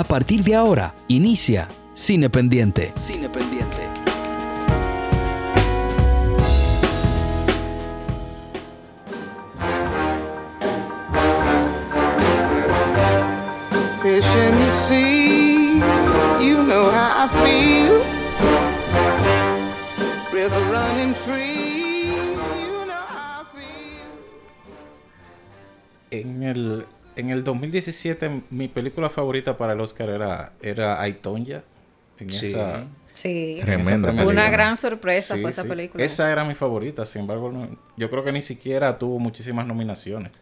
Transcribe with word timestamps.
A 0.00 0.04
partir 0.04 0.42
de 0.42 0.54
ahora, 0.54 0.94
inicia 1.08 1.68
Cine 1.92 2.30
Pendiente. 2.30 2.94
Cine 3.12 3.28
pendiente. 3.28 3.86
Fish 14.00 14.34
in 14.34 14.54
the 14.58 14.70
sea, 14.72 15.82
you 16.40 16.62
know 16.62 16.90
how 16.90 17.26
I 17.26 17.28
feel. 17.44 18.02
River 20.32 20.62
running 20.72 21.14
free, 21.14 22.14
you 22.16 22.86
know 22.86 23.04
how 23.06 23.42
I 23.42 23.44
feel. 23.54 24.08
En 26.10 26.42
el, 26.42 26.86
en 27.20 27.30
el 27.30 27.44
2017, 27.44 28.42
mi 28.50 28.68
película 28.68 29.08
favorita 29.10 29.56
para 29.56 29.72
el 29.74 29.80
Oscar 29.80 30.08
era, 30.10 30.52
era. 30.62 31.06
En 31.06 32.32
Sí. 32.32 32.46
esa, 32.46 32.84
Sí. 33.14 33.58
Tremenda 33.60 34.12
Una 34.24 34.48
gran 34.50 34.76
sorpresa 34.78 35.34
Sí, 35.36 35.42
fue 35.42 35.50
esa 35.50 35.62
sí. 35.62 35.68
película. 35.68 36.02
Esa 36.04 36.32
era 36.32 36.44
mi 36.44 36.54
favorita, 36.54 37.04
sin 37.04 37.22
embargo, 37.22 37.52
no- 37.52 37.78
yo 37.96 38.10
creo 38.10 38.24
que 38.24 38.32
ni 38.32 38.40
siquiera 38.42 38.98
tuvo 38.98 39.18
muchísimas 39.18 39.66
nominaciones. 39.66 40.32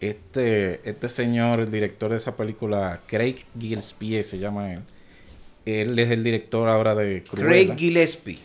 Este, 0.00 0.80
este 0.88 1.08
señor, 1.08 1.60
el 1.60 1.70
director 1.70 2.10
de 2.10 2.16
esa 2.16 2.36
película, 2.36 3.00
Craig 3.06 3.44
Gillespie 3.58 4.22
se 4.24 4.38
llama 4.38 4.72
él. 4.74 4.80
Él 5.64 5.98
es 5.98 6.10
el 6.10 6.24
director 6.24 6.68
ahora 6.68 6.94
de 6.94 7.22
Cruella. 7.22 7.46
Craig 7.48 7.76
Gillespie. 7.78 8.38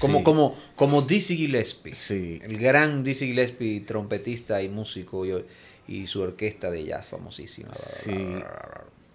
Como, 0.00 0.18
Sí. 0.18 0.24
como, 0.24 0.54
como 0.76 1.02
Dizzy 1.02 1.36
Gillespie. 1.36 1.94
Sí. 1.94 2.40
El 2.42 2.58
gran 2.58 3.04
Dizzy 3.04 3.26
Gillespie, 3.26 3.80
trompetista 3.80 4.60
y 4.62 4.68
músico 4.68 5.24
y, 5.26 5.44
y 5.86 6.06
su 6.06 6.20
orquesta 6.20 6.70
de 6.70 6.84
jazz 6.84 7.06
famosísima. 7.06 7.72
Sí. 7.74 8.12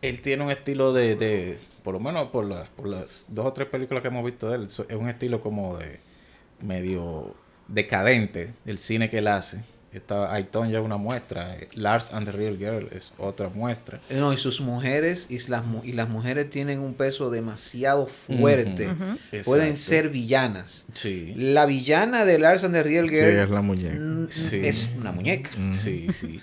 Él 0.02 0.22
tiene 0.22 0.44
un 0.44 0.52
estilo 0.52 0.92
de, 0.92 1.16
de 1.16 1.60
por 1.84 1.94
lo 1.94 2.00
menos 2.00 2.30
por 2.30 2.46
las, 2.46 2.70
por 2.70 2.88
las 2.88 3.28
dos 3.30 3.46
o 3.46 3.54
tres 3.54 3.68
películas 3.70 4.02
que 4.02 4.08
hemos 4.10 4.26
visto 4.26 4.50
de 4.50 4.56
él, 4.58 4.64
es 4.64 4.80
un 4.80 5.08
estilo 5.10 5.40
como 5.42 5.78
de 5.78 6.00
medio 6.62 7.36
decadente 7.68 8.54
del 8.66 8.78
cine 8.78 9.10
que 9.10 9.20
él 9.20 9.28
hace. 9.28 9.64
Esta 9.94 10.34
Aiton 10.34 10.70
ya 10.72 10.80
es 10.80 10.86
una 10.86 10.98
muestra, 10.98 11.56
Lars 11.76 12.12
and 12.14 12.26
the 12.26 12.32
Real 12.32 12.58
Girl 12.58 12.90
es 12.92 13.14
otra 13.20 13.50
muestra. 13.50 14.00
Eh, 14.10 14.18
No, 14.18 14.34
y 14.34 14.38
sus 14.38 14.60
mujeres, 14.60 15.28
y 15.30 15.38
las, 15.50 15.64
mu- 15.66 15.84
y 15.84 15.92
las 15.94 16.10
mujeres 16.10 16.50
tienen 16.50 16.80
un 16.80 16.96
peso 16.96 17.30
demasiado 17.30 18.08
fuerte. 18.08 18.90
Pueden 19.46 19.68
Exacto. 19.70 19.76
ser 19.76 20.10
villanas. 20.10 20.86
Sí. 20.94 21.34
La 21.36 21.66
villana 21.68 22.26
de 22.26 22.40
Lars 22.40 22.64
and 22.64 22.74
the 22.74 22.82
Real 22.82 23.08
Sí, 23.08 23.16
Girl 23.16 23.28
es 23.40 23.50
la 23.50 23.62
muñeca. 23.62 24.00
Sí. 24.32 24.62
es 24.64 24.90
una 24.98 25.12
muñeca. 25.12 25.52
Sí, 25.74 26.08
sí. 26.12 26.42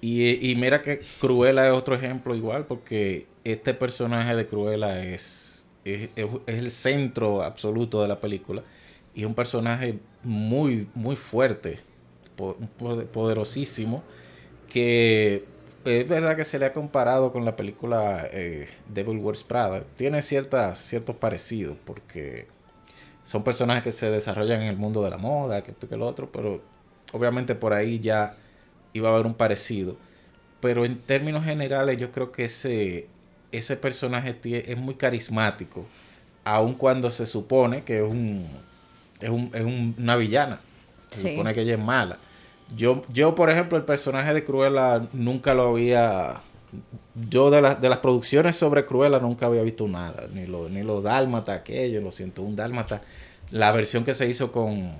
Y, 0.00 0.50
y 0.50 0.56
mira 0.56 0.80
que 0.82 1.00
Cruella 1.20 1.66
es 1.66 1.72
otro 1.74 1.94
ejemplo 1.96 2.34
igual, 2.34 2.64
porque 2.66 3.26
este 3.44 3.74
personaje 3.74 4.34
de 4.36 4.46
Cruella 4.46 5.02
es, 5.04 5.66
es, 5.84 6.08
es- 6.16 6.26
es 6.46 6.54
el 6.58 6.70
centro 6.70 7.42
absoluto 7.42 8.00
de 8.00 8.08
la 8.08 8.20
película. 8.20 8.62
Y 9.14 9.20
es 9.20 9.26
un 9.26 9.34
personaje 9.34 9.98
muy, 10.22 10.86
muy 10.94 11.16
fuerte, 11.16 11.80
poderosísimo, 12.36 14.02
que 14.68 15.44
es 15.84 16.08
verdad 16.08 16.36
que 16.36 16.44
se 16.44 16.58
le 16.58 16.66
ha 16.66 16.72
comparado 16.72 17.32
con 17.32 17.44
la 17.44 17.56
película 17.56 18.28
eh, 18.32 18.68
Devil 18.88 19.18
Wears 19.18 19.44
Prada. 19.44 19.84
Tiene 19.96 20.22
ciertas, 20.22 20.78
ciertos 20.80 21.16
parecidos, 21.16 21.76
porque 21.84 22.46
son 23.24 23.44
personajes 23.44 23.84
que 23.84 23.92
se 23.92 24.10
desarrollan 24.10 24.62
en 24.62 24.68
el 24.68 24.76
mundo 24.76 25.02
de 25.02 25.10
la 25.10 25.18
moda, 25.18 25.62
que 25.62 25.72
esto 25.72 25.88
que 25.88 25.96
lo 25.96 26.06
otro, 26.06 26.30
pero 26.32 26.62
obviamente 27.12 27.54
por 27.54 27.72
ahí 27.72 28.00
ya 28.00 28.36
iba 28.92 29.10
a 29.10 29.14
haber 29.14 29.26
un 29.26 29.34
parecido. 29.34 29.96
Pero 30.60 30.84
en 30.84 30.98
términos 31.00 31.44
generales 31.44 31.98
yo 31.98 32.12
creo 32.12 32.32
que 32.32 32.46
ese, 32.46 33.08
ese 33.52 33.76
personaje 33.76 34.36
es 34.44 34.78
muy 34.78 34.94
carismático, 34.96 35.86
aun 36.44 36.74
cuando 36.74 37.10
se 37.10 37.26
supone 37.26 37.84
que 37.84 37.98
es 37.98 38.04
un 38.04 38.46
es, 39.20 39.30
un- 39.30 39.50
es 39.54 39.62
un- 39.62 39.94
una 39.98 40.16
villana. 40.16 40.60
Se 41.16 41.22
Sí. 41.22 41.30
supone 41.30 41.54
que 41.54 41.62
ella 41.62 41.74
es 41.74 41.80
mala. 41.80 42.18
Yo, 42.76 43.02
yo, 43.12 43.34
por 43.34 43.50
ejemplo, 43.50 43.78
el 43.78 43.84
personaje 43.84 44.34
de 44.34 44.44
Cruella 44.44 45.06
nunca 45.12 45.54
lo 45.54 45.68
había... 45.70 46.40
Yo 47.28 47.50
de, 47.50 47.62
las 47.62 47.80
de 47.80 47.88
las 47.88 47.98
producciones 47.98 48.56
sobre 48.56 48.84
Cruella 48.86 49.18
nunca 49.18 49.46
había 49.46 49.62
visto 49.62 49.86
nada. 49.88 50.26
Ni 50.32 50.46
lo, 50.46 50.68
ni 50.68 50.82
lo 50.82 51.00
Dálmata, 51.00 51.54
aquello, 51.54 52.00
lo 52.00 52.10
siento, 52.10 52.42
un 52.42 52.56
Dálmata. 52.56 53.02
La 53.50 53.70
versión 53.72 54.04
que 54.04 54.12
se 54.14 54.28
hizo 54.28 54.50
con 54.52 54.92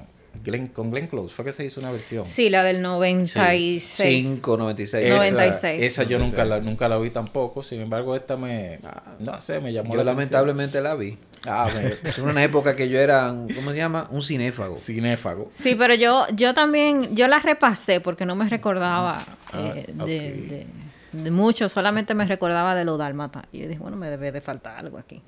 Glenn, 0.44 0.68
con 0.68 0.90
Glenn 0.90 1.08
Close, 1.08 1.34
fue 1.34 1.44
que 1.44 1.52
se 1.52 1.64
hizo 1.64 1.80
una 1.80 1.90
versión. 1.90 2.24
Sí, 2.26 2.48
la 2.48 2.62
del 2.62 2.80
96. 2.80 3.82
5, 3.96 4.56
96. 4.56 5.04
Esa, 5.04 5.16
96. 5.32 5.82
esa 5.82 6.02
yo 6.04 6.18
nunca 6.18 6.44
la, 6.44 6.60
nunca 6.60 6.88
la 6.88 6.96
vi 6.98 7.10
tampoco. 7.10 7.62
Sin 7.62 7.80
embargo, 7.80 8.14
esta 8.14 8.36
me... 8.36 8.78
No 9.18 9.40
sé, 9.40 9.60
me 9.60 9.72
llamó 9.72 9.90
Yo 9.90 9.96
la 9.98 10.04
lamentablemente 10.04 10.80
la 10.80 10.94
vi. 10.94 11.18
Ah, 11.46 11.68
me- 11.74 12.08
Es 12.10 12.18
una 12.18 12.42
época 12.42 12.74
que 12.76 12.88
yo 12.88 12.98
era, 12.98 13.30
un- 13.32 13.48
¿cómo 13.54 13.70
se 13.70 13.76
llama? 13.78 14.08
Un 14.10 14.22
cinéfago. 14.22 14.76
cinéfago. 14.78 15.50
Sí, 15.60 15.74
pero 15.76 15.94
yo, 15.94 16.26
yo 16.34 16.54
también, 16.54 17.14
yo 17.14 17.28
la 17.28 17.38
repasé 17.38 18.00
porque 18.00 18.26
no 18.26 18.34
me 18.34 18.48
recordaba 18.48 19.18
Ah, 19.52 19.72
eh, 19.74 19.86
de 19.94 20.66
mucho, 21.30 21.68
solamente 21.68 22.14
me 22.14 22.24
recordaba 22.26 22.74
de 22.74 22.84
lo 22.84 22.96
dálmata. 22.96 23.44
Y 23.52 23.58
yo 23.60 23.68
dije, 23.68 23.80
bueno, 23.80 23.96
me 23.96 24.08
debe 24.10 24.32
de 24.32 24.40
faltar 24.40 24.78
algo 24.78 24.98
aquí. 24.98 25.22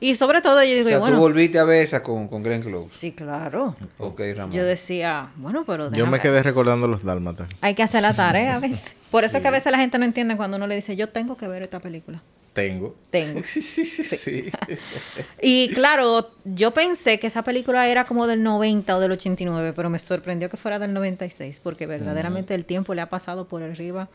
Y 0.00 0.14
sobre 0.14 0.40
todo 0.40 0.62
yo 0.62 0.72
O 0.72 0.76
digo, 0.76 0.88
sea, 0.88 0.98
bueno, 0.98 1.16
tú 1.16 1.22
volviste 1.22 1.58
a 1.58 1.64
ver 1.64 1.82
esa 1.82 2.02
con, 2.02 2.28
con 2.28 2.42
Glenn 2.42 2.62
Close. 2.62 2.94
sí, 2.94 3.12
claro. 3.12 3.76
Ok, 3.98 4.20
Ramón. 4.36 4.52
Yo 4.52 4.64
decía, 4.64 5.30
bueno, 5.36 5.64
pero 5.66 5.90
Yo 5.92 6.06
me 6.06 6.20
quedé 6.20 6.42
recordando 6.42 6.86
los 6.88 7.04
dálmatas. 7.04 7.48
hay 7.60 7.74
que 7.74 7.82
hacer 7.82 8.02
la 8.02 8.14
tarea 8.14 8.56
a 8.56 8.60
veces. 8.60 8.94
Por 9.10 9.22
eso 9.24 9.36
es 9.36 9.42
que 9.42 9.48
a 9.48 9.52
veces 9.52 9.70
la 9.70 9.78
gente 9.78 9.96
no 9.98 10.04
entiende 10.04 10.36
cuando 10.36 10.56
uno 10.56 10.66
le 10.66 10.74
dice, 10.74 10.96
yo 10.96 11.08
tengo 11.08 11.36
que 11.36 11.46
ver 11.46 11.62
esta 11.62 11.78
película. 11.80 12.20
Tengo. 12.52 12.94
Tengo. 13.10 13.40
Sí, 13.44 13.60
sí, 13.62 13.84
sí, 13.84 14.02
sí. 14.04 14.50
Y 15.42 15.68
claro, 15.74 16.30
yo 16.44 16.72
pensé 16.72 17.18
que 17.18 17.26
esa 17.28 17.42
película 17.42 17.86
era 17.88 18.04
como 18.04 18.26
del 18.26 18.42
90 18.42 18.96
o 18.96 19.00
del 19.00 19.12
89, 19.12 19.72
pero 19.74 19.90
me 19.90 19.98
sorprendió 19.98 20.48
que 20.50 20.56
fuera 20.56 20.78
del 20.78 20.92
96, 20.92 21.60
porque 21.62 21.86
verdaderamente 21.86 22.54
el 22.54 22.64
tiempo 22.64 22.94
le 22.94 23.02
ha 23.02 23.08
pasado 23.08 23.46
por 23.46 23.62
arriba 23.62 24.08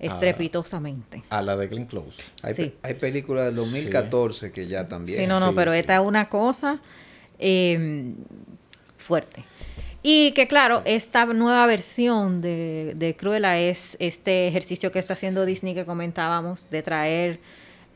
estrepitosamente. 0.00 1.22
A 1.30 1.42
la 1.42 1.56
de 1.56 1.68
Glenn 1.68 1.86
Close. 1.86 2.22
Hay, 2.42 2.54
Sí. 2.54 2.74
hay 2.82 2.94
películas 2.94 3.46
del 3.46 3.56
2014 3.56 4.52
que 4.52 4.66
ya 4.66 4.88
también. 4.88 5.20
Sí, 5.20 5.26
no, 5.26 5.40
no, 5.40 5.48
sí, 5.48 5.52
pero 5.54 5.72
sí. 5.72 5.78
esta 5.78 5.94
es 5.96 6.00
una 6.00 6.28
cosa 6.28 6.80
eh, 7.38 8.14
fuerte. 8.98 9.44
Y 10.02 10.32
que 10.32 10.48
claro, 10.48 10.80
esta 10.86 11.26
nueva 11.26 11.66
versión 11.66 12.40
de, 12.40 12.94
de 12.96 13.16
Cruella 13.16 13.58
es 13.58 13.96
este 14.00 14.48
ejercicio 14.48 14.90
que 14.92 14.98
está 14.98 15.12
haciendo 15.12 15.44
Disney 15.44 15.74
que 15.74 15.84
comentábamos, 15.84 16.70
de 16.70 16.82
traer 16.82 17.38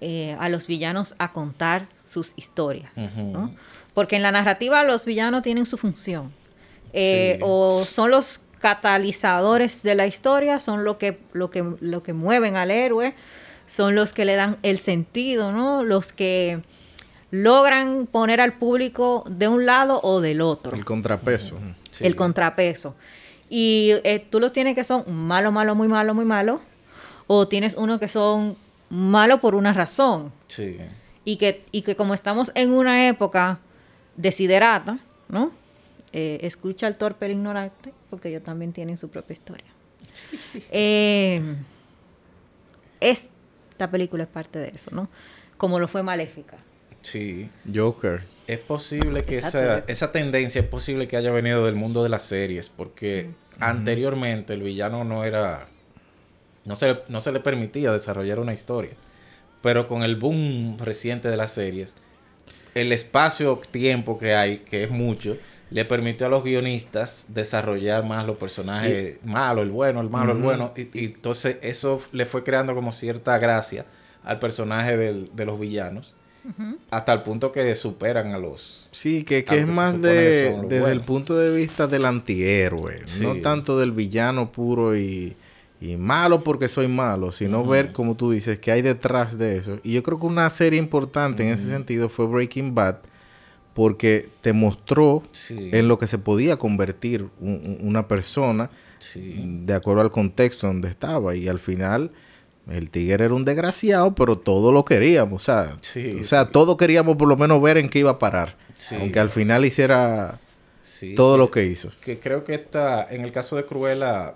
eh, 0.02 0.36
a 0.38 0.50
los 0.50 0.66
villanos 0.66 1.14
a 1.18 1.32
contar 1.32 1.88
sus 2.06 2.32
historias. 2.36 2.90
Porque 3.94 4.16
en 4.16 4.22
la 4.22 4.32
narrativa 4.32 4.82
los 4.84 5.06
villanos 5.06 5.42
tienen 5.42 5.64
su 5.66 5.78
función. 5.78 6.32
Eh, 6.92 7.36
Sí. 7.36 7.40
O 7.42 7.84
son 7.88 8.10
los 8.10 8.40
catalizadores 8.64 9.82
de 9.82 9.94
la 9.94 10.06
historia, 10.06 10.58
son 10.58 10.84
lo 10.84 10.96
que, 10.96 11.18
lo 11.34 11.50
que, 11.50 11.62
lo 11.80 12.02
que 12.02 12.14
mueven 12.14 12.56
al 12.56 12.70
héroe, 12.70 13.12
son 13.66 13.94
los 13.94 14.14
que 14.14 14.24
le 14.24 14.36
dan 14.36 14.56
el 14.62 14.78
sentido, 14.78 15.52
¿no? 15.52 15.84
Los 15.84 16.14
que 16.14 16.62
logran 17.30 18.06
poner 18.06 18.40
al 18.40 18.54
público 18.54 19.22
de 19.28 19.48
un 19.48 19.66
lado 19.66 20.00
o 20.02 20.22
del 20.22 20.40
otro 20.40 20.74
El 20.74 20.86
contrapeso. 20.86 21.58
Sí. 21.90 22.06
el 22.06 22.16
contrapeso. 22.16 22.94
Y 23.50 23.96
eh, 24.02 24.26
tú 24.30 24.40
los 24.40 24.50
tienes 24.54 24.74
que 24.74 24.82
son 24.82 25.04
malo, 25.14 25.52
malo, 25.52 25.74
muy 25.74 25.86
malo, 25.86 26.14
muy 26.14 26.24
malo. 26.24 26.62
O 27.26 27.46
tienes 27.46 27.74
uno 27.74 28.00
que 28.00 28.08
son 28.08 28.56
malo 28.88 29.40
por 29.40 29.54
una 29.54 29.74
razón. 29.74 30.32
Sí. 30.48 30.78
Y 31.26 31.36
que, 31.36 31.66
y 31.70 31.82
que 31.82 31.96
como 31.96 32.14
estamos 32.14 32.50
en 32.54 32.72
una 32.72 33.08
época 33.08 33.58
desiderata, 34.16 35.00
¿no? 35.28 35.50
Eh, 36.16 36.46
escucha 36.46 36.86
al 36.86 36.96
torpe 36.96 37.26
el 37.26 37.32
ignorante, 37.32 37.92
porque 38.14 38.28
ellos 38.28 38.44
también 38.44 38.72
tienen 38.72 38.96
su 38.96 39.08
propia 39.08 39.34
historia. 39.34 39.66
Eh, 40.70 41.42
esta 43.00 43.90
película 43.90 44.22
es 44.22 44.28
parte 44.28 44.60
de 44.60 44.68
eso, 44.68 44.92
¿no? 44.92 45.08
Como 45.56 45.80
lo 45.80 45.88
fue 45.88 46.04
Maléfica. 46.04 46.58
Sí. 47.02 47.50
Joker. 47.72 48.22
Es 48.46 48.60
posible 48.60 49.24
que 49.24 49.38
esa, 49.38 49.78
esa 49.88 50.12
tendencia 50.12 50.60
es 50.60 50.68
posible 50.68 51.08
que 51.08 51.16
haya 51.16 51.32
venido 51.32 51.66
del 51.66 51.74
mundo 51.74 52.04
de 52.04 52.08
las 52.08 52.22
series, 52.22 52.68
porque 52.68 53.30
anteriormente 53.58 54.52
el 54.52 54.62
villano 54.62 55.02
no 55.02 55.24
era 55.24 55.66
no 56.64 56.76
se, 56.76 56.98
no 57.08 57.20
se 57.20 57.32
le 57.32 57.40
permitía 57.40 57.90
desarrollar 57.90 58.38
una 58.38 58.52
historia. 58.52 58.92
Pero 59.60 59.88
con 59.88 60.04
el 60.04 60.14
boom 60.14 60.78
reciente 60.78 61.28
de 61.28 61.36
las 61.36 61.50
series, 61.52 61.96
el 62.74 62.92
espacio-tiempo 62.92 64.18
que 64.18 64.34
hay, 64.34 64.58
que 64.58 64.84
es 64.84 64.90
mucho, 64.90 65.36
le 65.70 65.84
permitió 65.84 66.26
a 66.26 66.30
los 66.30 66.44
guionistas 66.44 67.26
desarrollar 67.28 68.04
más 68.04 68.26
los 68.26 68.36
personajes 68.36 69.18
malo, 69.24 69.62
el 69.62 69.70
bueno, 69.70 70.00
el 70.00 70.10
malo, 70.10 70.32
el 70.32 70.38
bueno. 70.38 70.72
Y, 70.76 70.82
y 70.98 71.04
entonces 71.06 71.56
eso 71.62 72.00
le 72.12 72.26
fue 72.26 72.44
creando 72.44 72.74
como 72.74 72.92
cierta 72.92 73.38
gracia 73.38 73.86
al 74.22 74.38
personaje 74.38 74.96
del- 74.96 75.30
de 75.34 75.44
los 75.44 75.58
villanos. 75.58 76.14
Hasta 76.90 77.12
el 77.14 77.22
punto 77.22 77.50
que 77.52 77.74
superan 77.74 78.32
a 78.34 78.38
los... 78.38 78.88
Sí, 78.92 79.24
que, 79.24 79.44
que 79.44 79.54
es 79.60 79.64
que 79.64 79.72
más 79.72 79.94
que 79.94 79.98
de, 80.00 80.54
desde 80.68 80.92
el 80.92 81.00
punto 81.00 81.36
de 81.38 81.50
vista 81.50 81.86
del 81.86 82.04
antihéroe, 82.04 83.00
no 83.22 83.36
tanto 83.36 83.78
del 83.78 83.92
villano 83.92 84.52
puro 84.52 84.94
y, 84.94 85.34
y 85.80 85.96
malo 85.96 86.44
porque 86.44 86.68
soy 86.68 86.86
malo, 86.86 87.32
sino 87.32 87.64
ver, 87.64 87.92
como 87.92 88.14
tú 88.14 88.30
dices, 88.30 88.58
qué 88.58 88.72
hay 88.72 88.82
detrás 88.82 89.38
de 89.38 89.56
eso. 89.56 89.78
Y 89.82 89.94
yo 89.94 90.02
creo 90.02 90.20
que 90.20 90.26
una 90.26 90.48
serie 90.50 90.78
importante 90.78 91.42
en 91.42 91.48
ese 91.54 91.68
sentido 91.68 92.10
fue 92.10 92.26
Breaking 92.26 92.74
Bad, 92.74 92.96
porque 93.74 94.28
te 94.40 94.52
mostró 94.52 95.22
Sí. 95.32 95.70
en 95.72 95.88
lo 95.88 95.98
que 95.98 96.06
se 96.06 96.18
podía 96.18 96.56
convertir 96.56 97.28
un- 97.40 97.78
un- 97.80 97.88
una 97.88 98.08
persona 98.08 98.70
Sí. 98.98 99.34
de 99.64 99.74
acuerdo 99.74 100.00
al 100.02 100.10
contexto 100.10 100.66
donde 100.66 100.88
estaba. 100.88 101.34
Y 101.34 101.48
al 101.48 101.58
final, 101.58 102.12
el 102.70 102.88
tigre 102.90 103.24
era 103.26 103.34
un 103.34 103.44
desgraciado, 103.44 104.14
pero 104.14 104.38
todo 104.38 104.72
lo 104.72 104.84
queríamos. 104.84 105.42
O 105.42 105.44
sea, 105.44 105.76
Sí, 105.82 106.18
o 106.20 106.24
sea 106.24 106.44
sí. 106.44 106.50
todos 106.52 106.76
queríamos 106.76 107.16
por 107.16 107.28
lo 107.28 107.36
menos 107.36 107.60
ver 107.60 107.76
en 107.76 107.88
qué 107.88 107.98
iba 107.98 108.10
a 108.12 108.18
parar. 108.18 108.56
Aunque 108.98 109.18
al 109.20 109.28
final 109.30 109.64
hiciera 109.64 110.38
todo 111.16 111.36
lo 111.36 111.50
que 111.50 111.64
hizo. 111.64 111.90
que 112.00 112.18
creo 112.18 112.44
que 112.44 112.54
está 112.54 113.06
en 113.10 113.22
el 113.22 113.32
caso 113.32 113.56
de 113.56 113.66
Cruella 113.66 114.34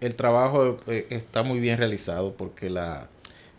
el 0.00 0.14
trabajo 0.14 0.78
eh, 0.86 1.06
está 1.10 1.42
muy 1.42 1.58
bien 1.60 1.76
realizado 1.78 2.32
porque 2.34 2.70
la 2.70 3.08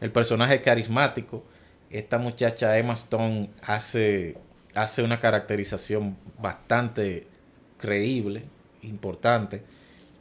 el 0.02 0.12
personaje 0.12 0.56
es 0.56 0.62
carismático 0.62 1.44
esta 1.90 2.18
muchacha 2.18 2.78
Emma 2.78 2.94
Stone 2.94 3.50
hace 3.62 4.38
hace 4.84 5.04
una 5.04 5.20
caracterización 5.20 6.18
bastante 6.42 7.28
creíble 7.78 8.44
importante 8.84 9.64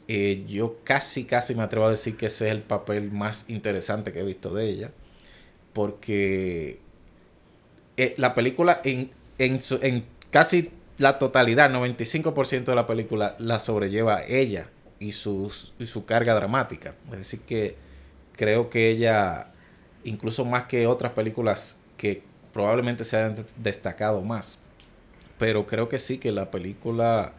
Eh, 0.07 0.45
yo 0.47 0.77
casi 0.83 1.25
casi 1.25 1.55
me 1.55 1.63
atrevo 1.63 1.85
a 1.87 1.91
decir 1.91 2.17
que 2.17 2.27
ese 2.27 2.47
es 2.49 2.53
el 2.55 2.61
papel 2.63 3.11
más 3.11 3.45
interesante 3.49 4.11
que 4.13 4.19
he 4.21 4.23
visto 4.25 4.53
de 4.53 4.65
ella 4.69 4.91
porque 5.73 6.79
eh, 7.97 8.13
la 8.17 8.35
película 8.35 8.81
en, 8.83 9.11
en, 9.37 9.61
su- 9.61 9.79
en 9.81 10.05
casi 10.29 10.71
la 10.97 11.17
totalidad, 11.19 11.69
95% 11.69 12.71
de 12.71 12.75
la 12.75 12.87
película 12.87 13.35
la 13.39 13.59
sobrelleva 13.59 14.23
ella 14.25 14.69
y 14.99 15.11
su, 15.13 15.51
y 15.79 15.85
su 15.85 16.05
carga 16.05 16.33
dramática. 16.33 16.95
Es 17.11 17.17
decir, 17.19 17.41
que 17.41 17.75
creo 18.35 18.69
que 18.69 18.89
ella, 18.89 19.51
incluso 20.03 20.45
más 20.45 20.65
que 20.67 20.87
otras 20.87 21.13
películas 21.13 21.77
que 21.97 22.23
probablemente 22.59 23.05
se 23.05 23.15
hayan 23.15 23.45
destacado 23.55 24.21
más, 24.21 24.59
pero 25.37 25.65
creo 25.65 25.87
que 25.87 25.97
sí 25.97 26.17
que 26.17 26.33
la 26.33 26.51
película 26.51 27.31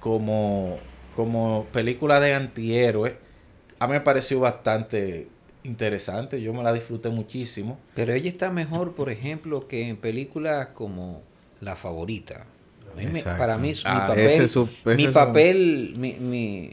como, 0.00 0.78
como 1.14 1.66
película 1.70 2.18
de 2.18 2.32
antihéroe, 2.34 3.18
a 3.78 3.86
mí 3.86 3.92
me 3.92 4.00
pareció 4.00 4.40
bastante 4.40 5.28
interesante, 5.64 6.40
yo 6.40 6.54
me 6.54 6.62
la 6.62 6.72
disfruté 6.72 7.10
muchísimo. 7.10 7.78
Pero 7.94 8.14
ella 8.14 8.30
está 8.30 8.48
mejor, 8.50 8.94
por 8.94 9.10
ejemplo, 9.10 9.68
que 9.68 9.86
en 9.86 9.98
películas 9.98 10.68
como 10.68 11.20
La 11.60 11.76
Favorita. 11.76 12.46
A 12.90 12.96
mí 12.96 13.04
me- 13.04 13.18
Exacto. 13.18 13.38
para 13.38 13.58
mí, 13.58 13.74
su- 13.74 13.86
Ah, 13.86 13.92
mi 13.92 14.00
papel, 14.08 14.40
es 14.44 14.50
su- 14.50 14.70
ese 14.86 14.96
mi 14.96 15.08
papel, 15.08 15.94
mi, 15.98 16.14
mi- 16.14 16.70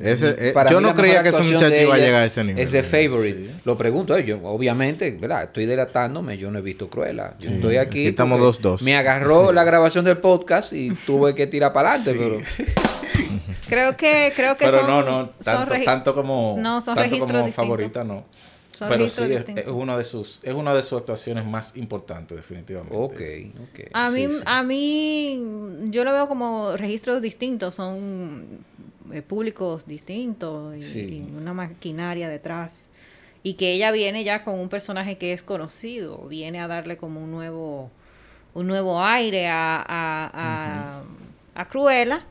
Ese- 0.00 0.34
eh, 0.48 0.52
para 0.52 0.70
yo 0.70 0.80
mí 0.80 0.86
no 0.86 0.94
creía 0.94 1.22
que 1.22 1.30
muchacha 1.32 1.70
de 1.70 1.82
iba 1.82 1.94
a 1.94 1.98
llegar 1.98 2.22
a 2.22 2.26
ese 2.26 2.44
nivel. 2.44 2.62
Es 2.62 2.70
de 2.72 2.82
favorite. 2.82 3.46
Sí. 3.46 3.60
Lo 3.64 3.76
pregunto, 3.76 4.16
eh, 4.16 4.24
yo 4.24 4.38
obviamente, 4.44 5.10
¿verdad? 5.20 5.44
Estoy 5.44 5.66
delatándome, 5.66 6.38
yo 6.38 6.50
no 6.50 6.58
he 6.58 6.62
visto 6.62 6.88
Cruella. 6.88 7.34
Yo 7.40 7.48
Sí. 7.50 7.54
estoy 7.56 7.76
aquí. 7.76 8.00
Aquí 8.00 8.06
estamos 8.08 8.38
dos, 8.40 8.60
dos. 8.60 8.82
Me 8.82 8.96
agarró 8.96 9.52
la 9.52 9.64
grabación 9.64 10.04
del 10.04 10.18
podcast 10.18 10.72
y 10.72 10.90
tuve 11.06 11.34
que 11.34 11.46
tirar 11.46 11.72
para 11.72 11.92
adelante, 11.94 12.12
Sí. 12.12 12.18
pero 12.18 12.74
Creo 13.68 13.96
que, 13.96 14.32
creo 14.34 14.56
que 14.56 14.64
Pero 14.64 14.78
son, 14.80 14.86
no, 14.86 15.02
no, 15.02 15.10
son 15.26 15.30
tanto, 15.44 15.74
tanto 15.84 16.14
como, 16.14 16.56
no, 16.58 16.80
son 16.80 16.94
tanto 16.94 17.02
registros 17.02 17.30
como 17.32 17.46
distintos. 17.46 17.54
favorita, 17.54 18.04
no. 18.04 18.24
Son 18.78 18.88
Pero 18.88 19.08
sí, 19.08 19.24
es, 19.24 19.44
es 19.56 19.66
una 19.66 19.98
de 19.98 20.04
sus, 20.04 20.40
es 20.44 20.54
una 20.54 20.72
de 20.72 20.82
sus 20.82 20.98
actuaciones 21.00 21.44
más 21.44 21.76
importantes, 21.76 22.36
definitivamente. 22.36 22.96
ok, 22.96 23.20
ok. 23.62 23.80
A 23.92 24.10
mí, 24.10 24.28
a 24.46 24.62
mí, 24.62 25.42
yo 25.90 26.04
lo 26.04 26.12
veo 26.12 26.28
como 26.28 26.76
registros 26.76 27.20
distintos, 27.20 27.74
son 27.74 28.44
públicos 29.26 29.86
distintos 29.86 30.76
y, 30.76 30.82
Sí. 30.82 31.26
y 31.28 31.36
una 31.36 31.52
maquinaria 31.52 32.28
detrás. 32.28 32.90
Y 33.42 33.54
que 33.54 33.72
ella 33.72 33.90
viene 33.92 34.24
ya 34.24 34.44
con 34.44 34.58
un 34.58 34.68
personaje 34.68 35.16
que 35.16 35.32
es 35.32 35.42
conocido, 35.42 36.26
viene 36.28 36.60
a 36.60 36.66
darle 36.68 36.96
como 36.96 37.22
un 37.22 37.30
nuevo, 37.30 37.90
un 38.54 38.66
nuevo 38.66 39.02
aire 39.02 39.46
a, 39.48 39.76
a, 39.76 40.30
a, 40.34 41.02
a 41.54 41.64
Cruella, 41.68 42.22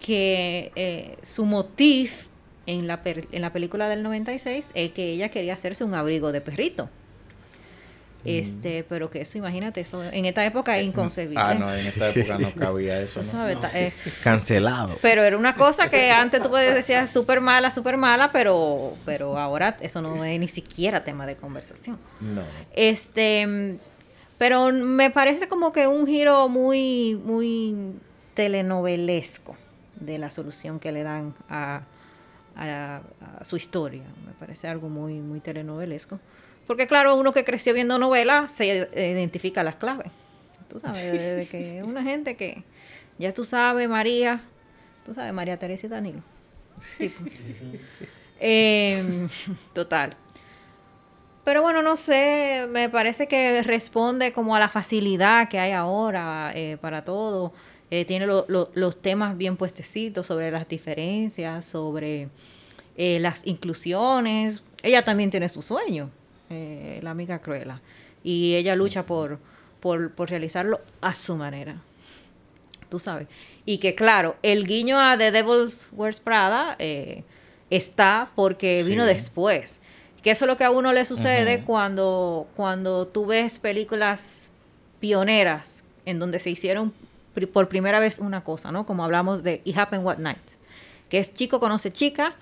que 0.00 0.72
eh, 0.76 1.16
su 1.22 1.44
motif 1.44 2.28
en 2.66 2.86
la, 2.86 3.02
per- 3.02 3.26
en 3.32 3.42
la 3.42 3.52
película 3.52 3.88
del 3.88 4.02
96 4.02 4.70
es 4.74 4.92
que 4.92 5.12
ella 5.12 5.28
quería 5.30 5.54
hacerse 5.54 5.84
un 5.84 5.94
abrigo 5.94 6.32
de 6.32 6.40
perrito. 6.40 6.88
Este, 8.24 8.84
pero 8.84 9.08
que 9.10 9.22
eso, 9.22 9.38
imagínate, 9.38 9.80
eso 9.80 10.04
en 10.04 10.26
esta 10.26 10.44
época 10.44 10.76
es 10.78 10.84
inconcebible. 10.86 11.40
Ah, 11.42 11.54
no, 11.54 11.72
en 11.72 11.86
esta 11.86 12.08
época 12.10 12.38
no 12.38 12.52
cabía 12.56 13.00
eso, 13.00 13.20
eh, 13.74 13.92
Cancelado. 14.22 14.98
pero 15.00 15.22
era 15.22 15.38
una 15.38 15.54
cosa 15.54 15.88
que 15.88 16.10
antes 16.12 16.42
tú 16.42 16.50
puedes 16.50 16.74
decir 16.74 17.08
súper 17.08 17.40
mala, 17.40 17.70
súper 17.70 17.96
mala, 17.96 18.30
pero, 18.30 18.94
pero 19.06 19.38
ahora 19.38 19.76
eso 19.80 20.02
no 20.02 20.22
es 20.24 20.38
ni 20.38 20.48
siquiera 20.48 21.02
tema 21.02 21.24
de 21.26 21.36
conversación. 21.36 21.98
No. 22.20 22.42
Este, 22.74 23.46
mm, 23.46 23.78
pero 24.36 24.70
me 24.72 25.10
parece 25.10 25.48
como 25.48 25.72
que 25.72 25.86
un 25.86 26.06
giro 26.06 26.48
muy, 26.48 27.18
muy 27.24 27.94
telenovelesco 28.34 29.56
de 29.98 30.18
la 30.18 30.30
solución 30.30 30.78
que 30.78 30.92
le 30.92 31.02
dan 31.02 31.34
a, 31.48 31.82
a- 32.56 33.00
a 33.38 33.44
su 33.44 33.56
historia. 33.56 34.02
Me 34.26 34.32
parece 34.38 34.68
algo 34.68 34.88
muy, 34.88 35.14
muy 35.20 35.40
telenovelesco. 35.40 36.18
Porque 36.70 36.86
claro, 36.86 37.16
uno 37.16 37.32
que 37.32 37.42
creció 37.44 37.74
viendo 37.74 37.98
novelas 37.98 38.52
se 38.52 38.88
identifica 38.94 39.64
las 39.64 39.74
claves. 39.74 40.06
Tú 40.68 40.78
sabes, 40.78 41.02
de, 41.10 41.34
de 41.34 41.46
que 41.48 41.78
es 41.78 41.84
una 41.84 42.04
gente 42.04 42.36
que, 42.36 42.62
ya 43.18 43.34
tú 43.34 43.42
sabes, 43.42 43.88
María, 43.88 44.42
tú 45.04 45.12
sabes, 45.12 45.32
María 45.32 45.56
Teresa 45.58 45.88
y 45.88 45.90
Danilo. 45.90 46.20
Tipo. 46.96 47.24
Em, 48.38 49.28
total. 49.74 50.14
Pero 51.42 51.62
bueno, 51.62 51.82
no 51.82 51.96
sé, 51.96 52.66
me 52.70 52.88
parece 52.88 53.26
que 53.26 53.62
responde 53.62 54.32
como 54.32 54.54
a 54.54 54.60
la 54.60 54.68
facilidad 54.68 55.48
que 55.48 55.58
hay 55.58 55.72
ahora 55.72 56.52
eh, 56.54 56.76
para 56.80 57.04
todo. 57.04 57.52
Eh, 57.90 58.04
tiene 58.04 58.28
lo- 58.28 58.44
lo- 58.46 58.70
los 58.74 59.02
temas 59.02 59.36
bien 59.36 59.56
puestecitos 59.56 60.24
sobre 60.26 60.52
las 60.52 60.68
diferencias, 60.68 61.64
sobre 61.64 62.28
eh, 62.96 63.18
las 63.18 63.44
inclusiones. 63.44 64.62
Ella 64.84 65.04
también 65.04 65.30
tiene 65.30 65.48
su 65.48 65.62
sueño, 65.62 66.10
eh, 66.50 67.00
la 67.02 67.10
amiga 67.12 67.38
Cruella. 67.38 67.80
Y 68.22 68.54
ella 68.56 68.76
lucha 68.76 69.06
por, 69.06 69.38
por, 69.80 70.12
por 70.12 70.28
realizarlo 70.28 70.80
a 71.00 71.14
su 71.14 71.36
manera. 71.36 71.76
Tú 72.90 72.98
sabes. 72.98 73.28
Y 73.64 73.78
que 73.78 73.94
claro, 73.94 74.36
el 74.42 74.66
guiño 74.66 75.00
a 75.00 75.16
The 75.16 75.30
Devil's 75.30 75.88
Wears 75.92 76.20
Prada 76.20 76.76
eh, 76.78 77.22
está 77.70 78.30
porque 78.34 78.82
vino 78.84 79.04
Sí. 79.06 79.12
después. 79.14 79.78
Que 80.22 80.32
eso 80.32 80.44
es 80.44 80.48
lo 80.48 80.56
que 80.58 80.64
a 80.64 80.70
uno 80.70 80.92
le 80.92 81.04
sucede 81.06 81.62
cuando, 81.64 82.46
cuando 82.54 83.06
tú 83.06 83.24
ves 83.24 83.58
películas 83.58 84.50
pioneras 85.00 85.82
en 86.04 86.18
donde 86.18 86.38
se 86.40 86.50
hicieron 86.50 86.92
por 87.54 87.68
primera 87.68 88.00
vez 88.00 88.18
una 88.18 88.44
cosa, 88.44 88.70
¿no? 88.70 88.84
Como 88.84 89.02
hablamos 89.02 89.42
de 89.42 89.62
It 89.64 89.78
Happened 89.78 90.04
What 90.04 90.18
Night, 90.18 90.36
que 91.08 91.18
es 91.18 91.32
chico 91.32 91.58
conoce 91.58 91.90
chica, 91.90 92.34